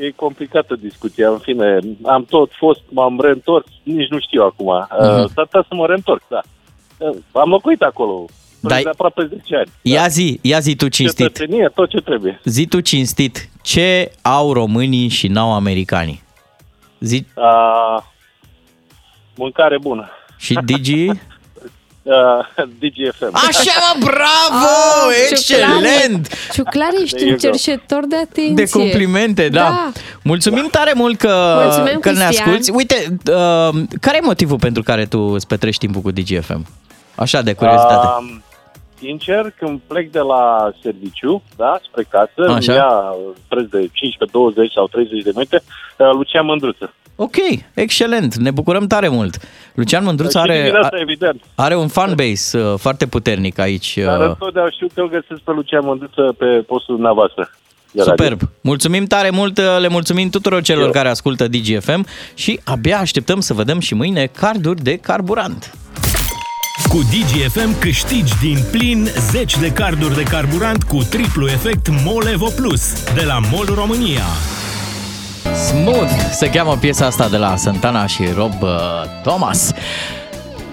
[0.00, 1.78] e complicată discuția, în fine.
[2.02, 4.86] Am tot fost, m-am reîntors, nici nu știu acum.
[4.90, 5.22] Mhm.
[5.22, 6.40] Uh, S-ar putea să mă reîntorc, da.
[6.98, 8.24] Uh, Am locuit acolo,
[8.60, 9.68] Dai- de aproape 10 ani.
[9.82, 11.26] Ia zi, ia zi tu cinstit.
[11.26, 12.40] Cetățenie, tot ce trebuie.
[12.44, 16.22] Zi tu cinstit, ce au românii și n-au americanii?
[17.00, 18.02] Zi Uh,
[19.36, 20.08] mâncare bună.
[20.36, 21.06] și Digi?
[22.08, 23.34] Uh, DGFM.
[23.34, 24.66] Așa mă, bravo!
[24.66, 26.28] Ah, excelent!
[26.52, 27.48] Ciuclare, ești There you un go.
[27.48, 28.54] cerșetor de atenție.
[28.54, 29.60] De complimente, da.
[29.60, 29.92] Da.
[30.22, 32.46] Mulțumim tare mult că, Mulțumim, că ne Cristian.
[32.48, 32.70] asculti.
[32.70, 36.66] Uite, uh, care e motivul pentru care tu îți petrești timpul cu DGFM?
[37.14, 38.06] Așa, de curiozitate.
[38.18, 38.42] Um,
[38.98, 42.72] sincer, când plec de la serviciu, da, spre casă, Așa.
[42.72, 42.92] îmi ia
[43.48, 45.62] preț de 15, 20 sau 30 de minute,
[45.96, 46.92] uh, Lucian Mândruță.
[47.20, 47.36] Ok,
[47.74, 49.38] excelent, ne bucurăm tare mult.
[49.74, 51.42] Lucian Mândruț Și are, dimineața, evident.
[51.54, 53.98] are un fanbase uh, foarte puternic aici.
[53.98, 57.50] Dar uh, întotdeauna știu că îl găsesc pe Lucian Mândruță pe postul dumneavoastră.
[57.92, 58.24] de radio.
[58.24, 58.40] Superb!
[58.60, 63.54] Mulțumim tare mult, uh, le mulțumim tuturor celor care ascultă DGFM și abia așteptăm să
[63.54, 65.72] vedem și mâine carduri de carburant.
[66.88, 73.04] Cu DGFM câștigi din plin 10 de carduri de carburant cu triplu efect Molevo Plus
[73.14, 74.22] de la MOL România.
[75.68, 78.68] Smooth se cheamă piesa asta de la Santana și Rob uh,
[79.22, 79.72] Thomas.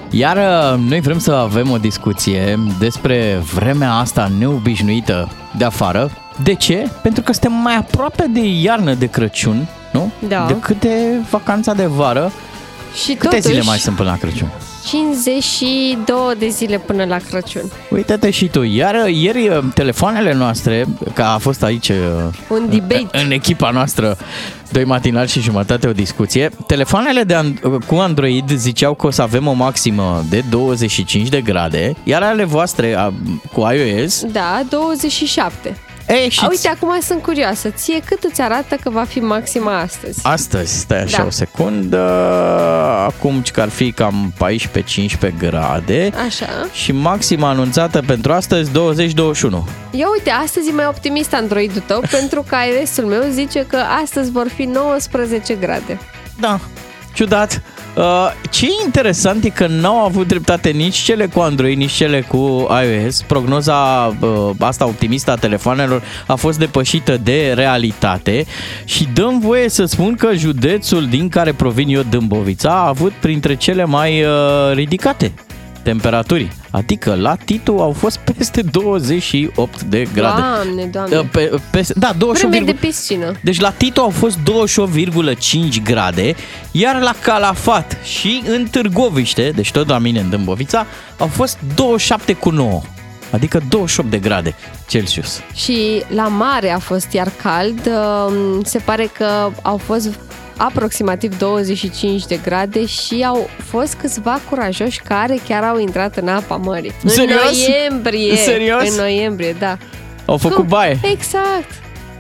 [0.09, 6.11] Iar uh, noi vrem să avem o discuție despre vremea asta neobișnuită de afară.
[6.43, 6.89] De ce?
[7.01, 10.11] Pentru că suntem mai aproape de iarnă de Crăciun, nu?
[10.27, 10.45] Da.
[10.47, 10.95] Decât de
[11.29, 12.31] vacanța de vară.
[13.03, 14.51] Și Câte totuși, zile mai sunt până la Crăciun?
[14.85, 17.71] 52 de zile până la Crăciun.
[17.89, 18.61] Uite-te și tu.
[18.61, 21.95] Iar uh, ieri uh, telefoanele noastre, că a fost aici uh,
[22.49, 23.23] Un debate.
[23.25, 24.17] în echipa noastră
[24.71, 26.49] doi matinali și jumătate o discuție.
[26.67, 31.41] Telefoanele de an- cu Android ziceau că o să avem o maximă de 25 de
[31.41, 33.13] grade, iar ale voastre a-
[33.53, 35.77] cu iOS Da, 27.
[36.07, 37.69] Ei, și A, uite, acum sunt curioasă.
[37.69, 40.19] Ție cât îți arată că va fi maxima astăzi?
[40.23, 41.25] astăzi, stai așa Da.
[41.25, 41.99] o secundă,
[43.07, 46.45] acum că ar fi cam 14-15 grade Așa.
[46.73, 48.73] și maxima anunțată pentru astăzi 20-21.
[49.91, 54.31] Ia uite, astăzi e mai optimist Androidul tău pentru că iOS-ul meu zice că astăzi
[54.31, 55.99] vor fi 19 grade.
[56.39, 56.59] Da,
[57.13, 57.61] ciudat.
[57.95, 62.21] Uh, ce e interesant e că n-au avut dreptate nici cele cu Android, nici cele
[62.21, 63.21] cu iOS.
[63.21, 63.73] Prognoza
[64.19, 68.45] uh, asta optimistă a telefonelor a fost depășită de realitate
[68.85, 73.55] și dăm voie să spun că județul din care provin eu, Dâmbovița, a avut printre
[73.55, 75.33] cele mai uh, ridicate
[75.85, 76.51] temperaturi.
[76.71, 80.41] Adică la Titu au fost peste 28 de grade.
[80.41, 81.17] Doamne, doamne.
[81.17, 83.31] Uh, Pe, pe, da, 28, Vreme de piscină.
[83.43, 86.35] deci la Tito au fost 28,5 grade,
[86.71, 90.85] iar la Calafat și în Târgoviște, deci tot la mine în Dâmbovița,
[91.17, 92.81] au fost 27,9.
[93.31, 94.55] Adică 28 de grade
[94.87, 95.41] Celsius.
[95.55, 97.89] Și la mare a fost iar cald.
[98.27, 100.19] Um, Se pare că au fost
[100.57, 106.55] aproximativ 25 de grade și au fost câțiva curajoși care chiar au intrat în apa
[106.55, 106.93] mării.
[107.05, 107.39] Serios?
[107.39, 108.35] În noiembrie.
[108.35, 108.89] Serios?
[108.89, 109.77] În noiembrie, da.
[110.25, 110.67] Au făcut Cum?
[110.67, 110.99] baie.
[111.11, 111.71] Exact.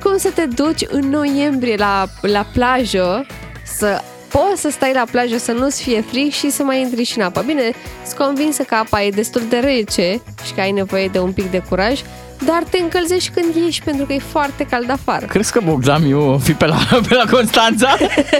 [0.03, 3.25] Cum să te duci în noiembrie la, la plajă
[3.63, 7.17] să poți să stai la plajă, să nu-ți fie frig și să mai intri și
[7.17, 7.43] în apă.
[7.45, 7.71] Bine,
[8.05, 11.51] sunt convinsă că apa e destul de rece și că ai nevoie de un pic
[11.51, 12.01] de curaj,
[12.45, 15.25] dar te încălzești când ieși pentru că e foarte cald afară.
[15.25, 16.77] Crezi că Bogdan eu o fi pe la,
[17.07, 17.97] pe la Constanța?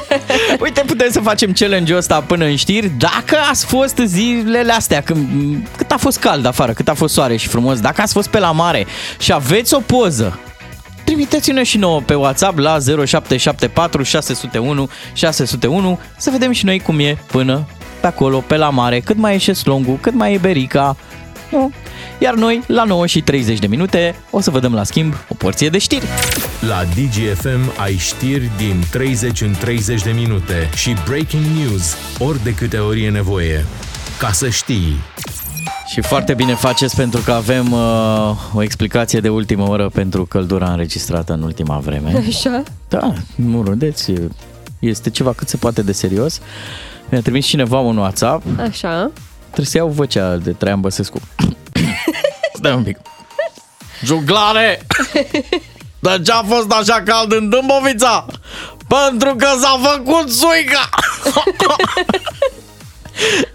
[0.63, 2.91] Uite, putem să facem challenge-ul ăsta până în știri.
[2.97, 5.27] Dacă ați fost zilele astea, când,
[5.77, 8.39] cât a fost cald afară, cât a fost soare și frumos, dacă ați fost pe
[8.39, 8.85] la mare
[9.19, 10.39] și aveți o poză,
[11.03, 17.17] trimiteți-ne și nouă pe WhatsApp la 0774 601 601 să vedem și noi cum e
[17.27, 17.67] până
[17.99, 20.95] pe acolo, pe la mare, cât mai e șeslongul, cât mai e berica.
[21.51, 21.71] Nu?
[22.20, 25.34] Iar noi, la 9 și 30 de minute, o să vă dăm la schimb o
[25.34, 26.05] porție de știri.
[26.68, 32.53] La DGFM ai știri din 30 în 30 de minute și breaking news ori de
[32.53, 33.66] câte ori e nevoie.
[34.20, 34.95] Ca să știi.
[35.88, 37.80] Și foarte bine faceți pentru că avem uh,
[38.53, 42.24] o explicație de ultimă oră pentru căldura înregistrată în ultima vreme.
[42.28, 42.63] Așa?
[42.88, 44.13] Da, nu râdeți,
[44.80, 46.41] este ceva cât se poate de serios.
[47.09, 49.11] Mi-a trimis cineva un WhatsApp, Așa.
[49.45, 51.22] trebuie să iau vocea de Traian Băsescu.
[52.66, 52.97] Stai un pic.
[54.03, 54.82] Juglare!
[55.99, 58.26] De ce a fost așa cald în Dâmbovița?
[58.88, 60.89] Pentru că s-a făcut suica!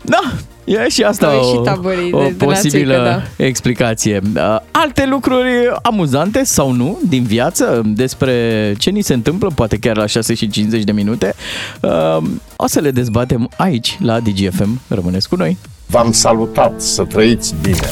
[0.02, 0.20] da,
[0.64, 4.20] e și asta Au o, ieșit taburii o de- de la posibilă țuică, explicație.
[4.36, 5.48] Uh, Alte lucruri
[5.82, 10.48] amuzante sau nu din viață despre ce ni se întâmplă, poate chiar la 6 și
[10.48, 11.34] 50 de minute,
[11.80, 12.16] uh,
[12.56, 14.80] o să le dezbatem aici la DGFM.
[14.88, 15.56] Rămâneți cu noi!
[15.86, 17.88] V-am salutat, să trăiți bine!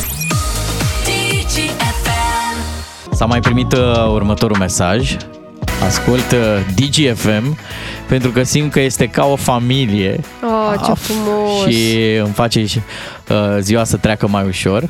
[3.18, 5.16] S-a mai primit uh, următorul mesaj.
[5.86, 6.38] Ascult uh,
[6.74, 7.56] DGFM
[8.08, 11.66] pentru că simt că este ca o familie Oh, ce Af, frumos!
[11.68, 12.80] și îmi face și,
[13.30, 14.84] uh, ziua să treacă mai ușor.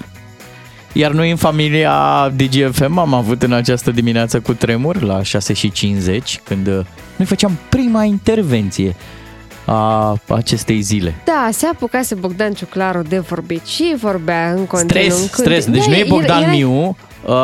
[0.93, 1.93] Iar noi în familia
[2.37, 6.79] DGFM am avut în această dimineață cu tremur la 6 și 50 când uh,
[7.17, 8.97] noi făceam prima intervenție
[9.65, 11.15] a acestei zile.
[11.25, 15.03] Da, se apucase Bogdan Ciuclaru de vorbit și vorbea în continuu.
[15.05, 15.65] Stres, în stres.
[15.65, 15.79] continuu.
[15.79, 17.35] Deci Da, nu e era- Bogdan era- Miu, Uh,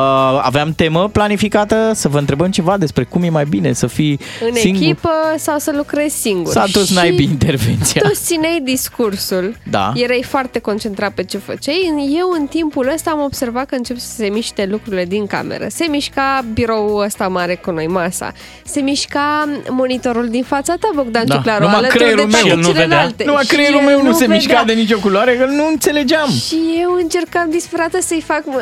[0.43, 4.55] aveam temă planificată să vă întrebăm ceva despre cum e mai bine să fii În
[4.55, 4.83] singur.
[4.83, 6.53] echipă sau să lucrezi singur.
[6.53, 8.01] S-a dus Și naibii intervenția.
[8.05, 9.93] Tu țineai discursul, Da.
[9.95, 11.93] erai foarte concentrat pe ce făceai.
[12.19, 15.67] Eu în timpul ăsta am observat că încep să se miște lucrurile din cameră.
[15.71, 18.33] Se mișca biroul ăsta mare cu noi, masa.
[18.65, 22.61] Se mișca monitorul din fața ta, Bogdan Da, Ciuclaru, numai alături creierul de meu toate
[22.61, 22.83] nu vedea.
[22.83, 23.25] celelalte.
[23.27, 24.75] Numai Și creierul el meu nu se mișca vedea.
[24.75, 26.31] de nicio culoare, că nu înțelegeam.
[26.31, 28.55] Și eu încercam disperată să-i fac uh,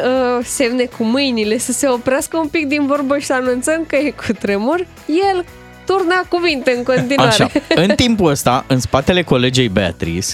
[0.45, 4.11] semne cu mâinile, să se oprească un pic din vorbă și să anunțăm că e
[4.11, 4.87] cu tremur.
[5.07, 5.45] El
[5.87, 7.29] turna cuvinte în continuare.
[7.29, 10.29] Așa, în timpul ăsta, în spatele colegei Beatrice,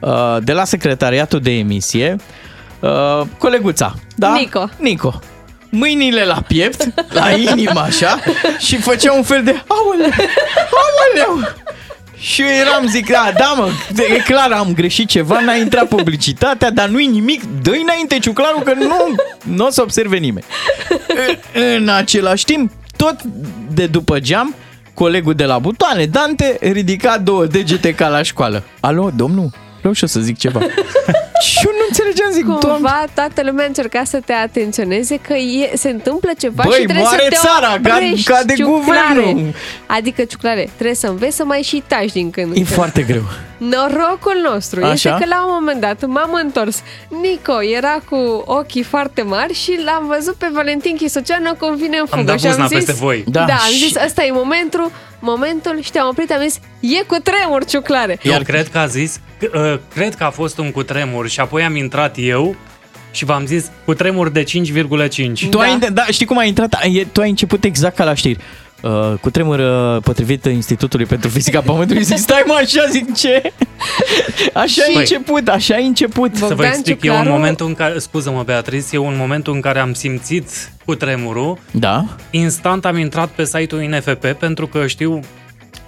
[0.00, 2.16] uh, de la secretariatul de emisie,
[2.80, 4.34] uh, coleguța, da?
[4.34, 4.68] Nico.
[4.78, 5.20] Nico.
[5.70, 8.20] Mâinile la piept, la inimă așa,
[8.58, 10.10] și făcea un fel de aoleu,
[10.70, 11.48] aoleu.
[12.24, 13.68] Și eu eram, zic, da, da mă,
[14.16, 18.72] e clar, am greșit ceva, n-a intrat publicitatea, dar nu-i nimic, dă-i înainte ciuclarul că
[18.74, 20.44] nu, nu o să observe nimeni.
[21.08, 21.36] În,
[21.76, 23.22] în același timp, tot
[23.74, 24.54] de după geam,
[24.94, 28.62] colegul de la butoane, Dante, ridica două degete ca la școală.
[28.80, 29.50] Alo, domnul?
[29.84, 30.60] Vreau și eu să zic ceva.
[31.48, 35.70] și eu nu înțelegeam, zic, doamne, Cumva toată lumea încerca să te atenționeze că e,
[35.76, 39.14] se întâmplă ceva Băi, și trebuie moare să te țara, ca- oprești, ca de ciuclare.
[39.22, 39.54] guvernul.
[39.86, 42.68] Adică, ciuclare, trebuie să înveți să mai și taci din când în e când.
[42.68, 43.22] foarte greu.
[43.58, 44.92] Norocul nostru Așa?
[44.92, 46.82] este că la un moment dat m-am întors.
[47.22, 52.06] Nico era cu ochii foarte mari și l-am văzut pe Valentin Chisoceanu cum vine în
[52.10, 52.22] Am fugă.
[52.22, 53.24] dat și am buzna zis, peste voi.
[53.26, 57.02] Da, Da, am și- zis, ăsta e momentul, momentul și te-am oprit, am zis, e
[57.06, 58.18] cu tremur, ciuclare.
[58.22, 59.33] Eu cred că a zis, uh,
[59.94, 62.56] cred că a fost un cutremur și apoi am intrat eu
[63.10, 65.48] și v-am zis cutremur de 5,5.
[65.50, 66.72] Tu ai, da, știi cum ai intrat?
[66.72, 68.38] Ai- Tu ai început exact ca la știri.
[68.82, 73.52] Uh, cu tremur uh, potrivit Institutului pentru Fizica Pământului Zic, stai mă așa, zic ce?
[74.52, 74.96] Așa ai Păi.
[75.00, 79.06] început, așa ai început Să vă explic, eu în momentul în care, scuză-mă Beatrice, eu
[79.08, 80.48] în momentul în care am simțit
[80.84, 82.04] cu tremurul, Da?
[82.30, 85.20] instant am intrat pe site-ul INFP pentru că știu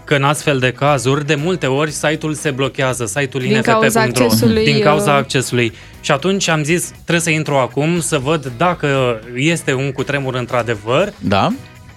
[0.07, 4.25] că în astfel de cazuri, de multe ori, site-ul se blochează, site-ul Din cauza infp.ro,
[4.25, 5.73] accesului, din cauza uh, accesului.
[6.01, 11.13] Și atunci am zis, trebuie să intru acum să văd dacă este un cutremur într-adevăr
[11.19, 11.53] Da?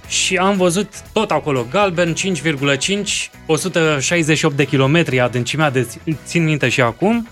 [0.07, 5.88] și am văzut tot acolo, galben 5,5, 168 de kilometri adâncimea de
[6.26, 7.28] țin minte și acum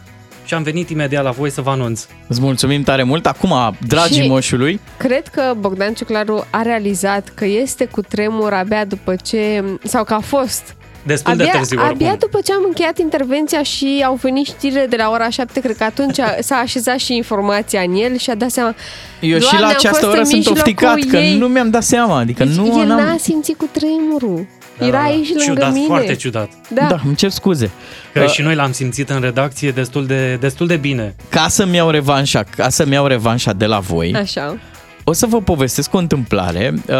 [0.48, 2.06] și am venit imediat la voi să vă anunț.
[2.28, 3.26] Îți mulțumim tare mult.
[3.26, 3.54] Acum,
[3.88, 9.16] dragii Și- moșului, Cred că Bogdan Ciuclaru a realizat că este cu tremur abia după
[9.24, 10.76] ce, sau că a fost
[11.06, 11.96] Destul abia, de târziu oricum.
[11.96, 15.78] abia după ce am încheiat intervenția și au venit știrile de la ora 7, cred
[15.78, 18.76] că atunci a- s-a așezat și informația în el și a dat seama
[19.20, 21.38] eu și Doamne, la am această fost oră în sunt mijlocul ofticat, că ei.
[21.38, 22.18] nu mi-am dat seama.
[22.18, 23.00] Adică Deci nu el n-am...
[23.06, 24.46] n-a simțit cu tremurul.
[24.80, 25.86] Era aici lângă ciudat, mine.
[25.86, 26.50] foarte ciudat.
[26.74, 26.86] Da.
[26.90, 27.72] da, îmi cer scuze.
[28.14, 31.16] Că Uh, și noi l-am simțit în redacție destul de, destul de bine.
[31.30, 34.58] Ca să-mi iau revanșa, ca să-mi iau revanșa de la voi, Așa.
[35.04, 36.74] O să vă povestesc o întâmplare.
[36.90, 36.96] Uh,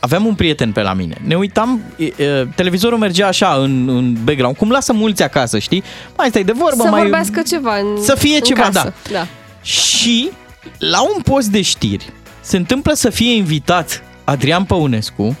[0.00, 1.16] aveam un prieten pe la mine.
[1.26, 2.06] Ne uitam, uh,
[2.54, 5.82] televizorul mergea așa în, în background, cum lasă mulți acasă, știi?
[6.16, 7.00] Mai stai de vorbă, Să mai...
[7.00, 8.94] vorbească ceva în Să fie în ceva, casă.
[9.10, 9.18] da.
[9.18, 9.26] da.
[9.62, 10.30] Și
[10.78, 15.36] la un post de știri se întâmplă să fie invitat Adrian Păunescu,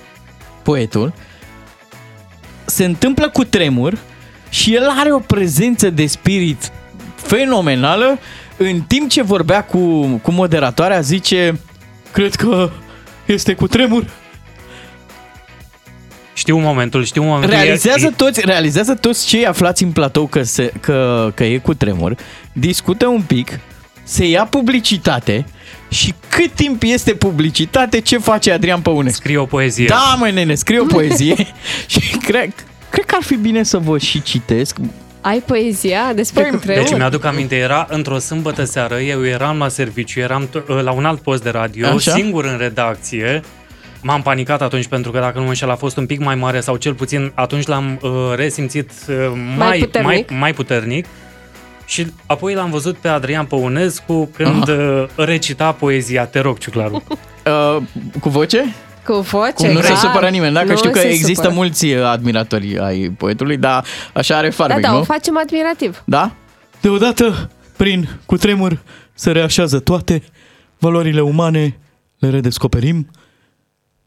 [0.62, 1.12] poetul,
[2.70, 3.98] se întâmplă cu tremur
[4.48, 6.72] și el are o prezență de spirit
[7.16, 8.18] fenomenală
[8.56, 11.60] în timp ce vorbea cu, cu moderatoarea zice
[12.12, 12.70] cred că
[13.26, 14.04] este cu tremur.
[16.34, 17.50] Știu momentul, știu momentul.
[17.50, 21.74] Realizează E- toți, realizează toți cei aflați în platou că, se, că, că e cu
[21.74, 22.16] tremur,
[22.52, 23.58] discută un pic,
[24.10, 25.44] se ia publicitate
[25.88, 29.20] și cât timp este publicitate, ce face Adrian Păunescu?
[29.20, 29.86] Scrie o poezie.
[29.86, 31.34] Da, măi, nene, scrie o poezie
[31.86, 32.52] și cred,
[32.90, 34.76] cred că ar fi bine să vă și citesc.
[35.20, 36.82] Ai poezia despre Păi, cu tremur?
[36.82, 41.04] Deci mi-aduc aminte, era într-o sâmbătă seară, eu eram la serviciu, eram t- la un
[41.04, 42.10] alt post de radio, Așa.
[42.10, 43.40] singur în redacție.
[44.02, 46.60] M-am panicat atunci pentru că dacă nu mă înșel a fost un pic mai mare
[46.60, 49.14] sau cel puțin atunci l-am uh, resimțit uh,
[49.56, 50.30] mai, mai, puternic.
[50.30, 51.06] mai, mai puternic.
[51.90, 56.26] Și apoi l-am văzut pe Adrian Păunescu când uh, recita poezia.
[56.26, 57.02] Te rog, Ciuclaru.
[57.46, 57.82] Uh,
[58.20, 58.74] cu voce?
[59.06, 59.96] Cu voce, Cum nu se clar.
[59.96, 61.54] supără nimeni, dacă Nu știu că se există supără.
[61.54, 63.84] mulți uh, admiratori ai poetului, dar
[64.14, 64.98] așa are Da, farmec, da, nu?
[64.98, 66.02] o facem admirativ.
[66.04, 66.30] Da?
[66.80, 68.78] Deodată, prin cutremur,
[69.14, 70.22] se reașează toate
[70.78, 71.78] valorile umane,
[72.18, 73.10] le redescoperim,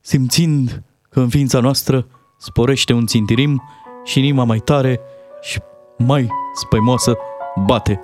[0.01, 2.07] simțind că în ființa noastră
[2.39, 3.63] sporește un țintirim
[4.05, 4.99] și inima mai tare
[5.41, 5.59] și
[5.97, 7.17] mai spăimoasă
[7.55, 8.01] bate.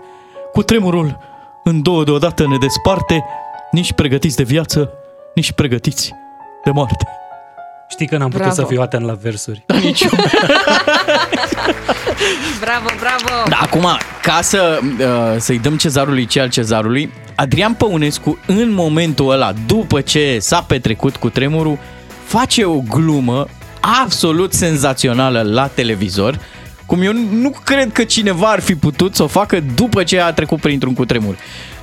[0.52, 1.18] Cu tremurul
[1.64, 3.26] în două deodată ne desparte,
[3.72, 4.90] nici pregătiți de viață,
[5.36, 6.14] nici pregătiți
[6.64, 7.08] de moarte.
[7.90, 8.62] Știi că n-am putut Bravo.
[8.62, 9.64] să fiu atent la versuri.
[9.66, 10.10] Da, nici eu.
[12.62, 13.50] Bravo, bravo!
[13.50, 13.88] Da, acum,
[14.22, 20.02] ca să, uh, să-i dăm cezarului ce al cezarului, Adrian Păunescu, în momentul ăla, după
[20.02, 21.78] ce s-a petrecut cu tremurul,
[22.26, 23.48] face o glumă
[24.04, 26.40] absolut senzațională la televizor,
[26.90, 30.34] cum eu nu cred că cineva ar fi putut să o facă după ce a
[30.34, 31.38] trecut printr-un cutremur.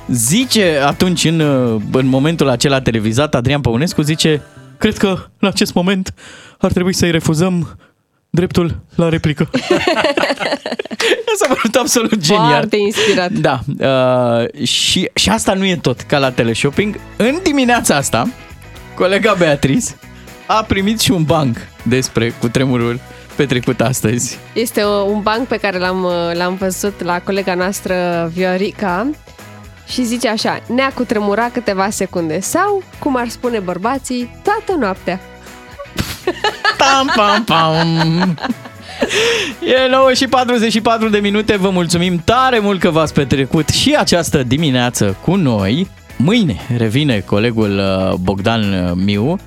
[0.07, 4.41] Zice atunci, în, uh, în momentul acela televizat, Adrian Păunescu zice,
[4.77, 6.13] cred că în acest moment
[6.57, 7.77] ar trebui să-i refuzăm
[8.29, 9.49] dreptul la replică.
[11.39, 12.49] S-a părut absolut genial.
[12.49, 13.31] Foarte inspirat.
[13.31, 13.59] Da.
[13.79, 16.99] Uh, și, și asta nu e tot ca la teleshopping.
[17.17, 18.29] În dimineața asta,
[18.95, 19.87] colega Beatrice
[20.45, 22.99] a primit și un banc despre cutremurul
[23.37, 24.37] petrecut astăzi.
[24.53, 27.95] Este o- un banc pe care l-am, l-am văzut la colega noastră
[28.33, 29.07] Viorica
[29.87, 35.19] și zice așa, ne-a cutremurat câteva secunde sau, cum ar spune bărbații, toată noaptea.
[36.77, 38.37] Pam, pam, pam.
[39.63, 44.43] E 9 și 44 de minute, vă mulțumim tare mult că v-ați petrecut și această
[44.43, 45.87] dimineață cu noi.
[46.17, 49.39] Mâine revine colegul uh, Bogdan uh, Miu.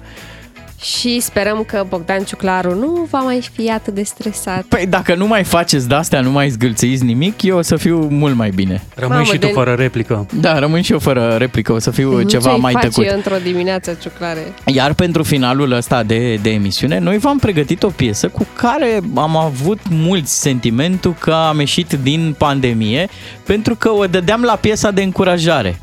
[0.82, 4.62] Și sperăm că Bogdan Ciuclaru nu va mai fi atât de stresat.
[4.62, 8.34] Păi dacă nu mai faceți de-astea, nu mai zgâlțăiți nimic, eu o să fiu mult
[8.34, 8.82] mai bine.
[8.94, 10.26] Rămâi Mamă, și tu de- fără replică.
[10.34, 13.10] Da, rămân și eu fără replică, o să fiu nu ceva ce-ai mai face tăcut.
[13.10, 14.52] într-o dimineață, Ciuclare?
[14.64, 19.36] Iar pentru finalul ăsta de, de emisiune, noi v-am pregătit o piesă cu care am
[19.36, 23.08] avut mulți sentimentul că am ieșit din pandemie,
[23.44, 25.80] pentru că o dădeam la piesa de încurajare.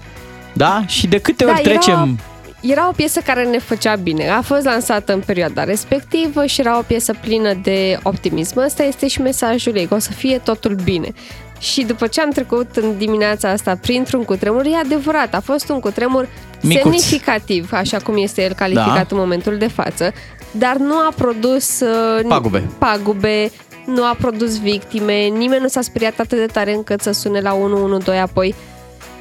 [0.53, 0.83] Da?
[0.87, 1.93] Și de câte ori Da, trecem...
[1.93, 4.29] Era, era o piesă care ne făcea bine.
[4.29, 8.59] A fost lansată în perioada respectivă și era o piesă plină de optimism.
[8.59, 11.13] Ăsta este și mesajul ei, că o să fie totul bine.
[11.59, 15.79] Și după ce am trecut în dimineața asta printr-un cutremur, e adevărat, a fost un
[15.79, 16.27] cutremur
[16.61, 16.81] Micuț.
[16.81, 19.05] semnificativ, așa cum este el calificat Da.
[19.09, 20.11] în momentul de față,
[20.51, 22.63] dar nu a produs uh, Pagube.
[22.77, 23.51] pagube,
[23.85, 27.53] nu a produs victime, nimeni nu s-a speriat atât de tare încât să sune la
[27.53, 28.55] 112 apoi.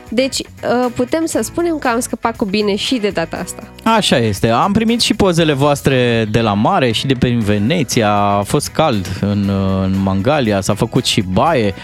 [0.08, 3.62] Deci uh, putem să spunem că am scăpat cu bine și de data asta.
[3.84, 4.48] Așa este.
[4.48, 8.12] Am primit și pozele voastre de la mare și de pe Veneția.
[8.12, 9.50] A fost cald în,
[9.82, 11.74] în Mangalia, s-a făcut și baie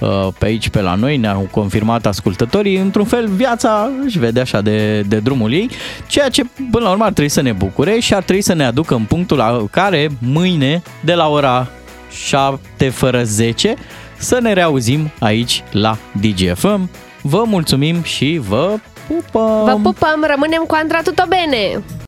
[0.00, 2.76] uh, pe aici, pe la noi, ne-au confirmat ascultătorii.
[2.76, 5.70] Într-un fel, viața își vede așa de, de drumul ei,
[6.06, 8.64] ceea ce până la urmă ar trebui să ne bucure și ar trebui să ne
[8.64, 11.68] aducă în punctul la care mâine, de la ora
[12.10, 13.74] 7 fără 10,
[14.16, 16.90] să ne reauzim aici la DGFM.
[17.22, 19.64] Vă mulțumim și vă pupăm!
[19.64, 21.82] Vă pupăm, rămânem cu Andra Tutobene!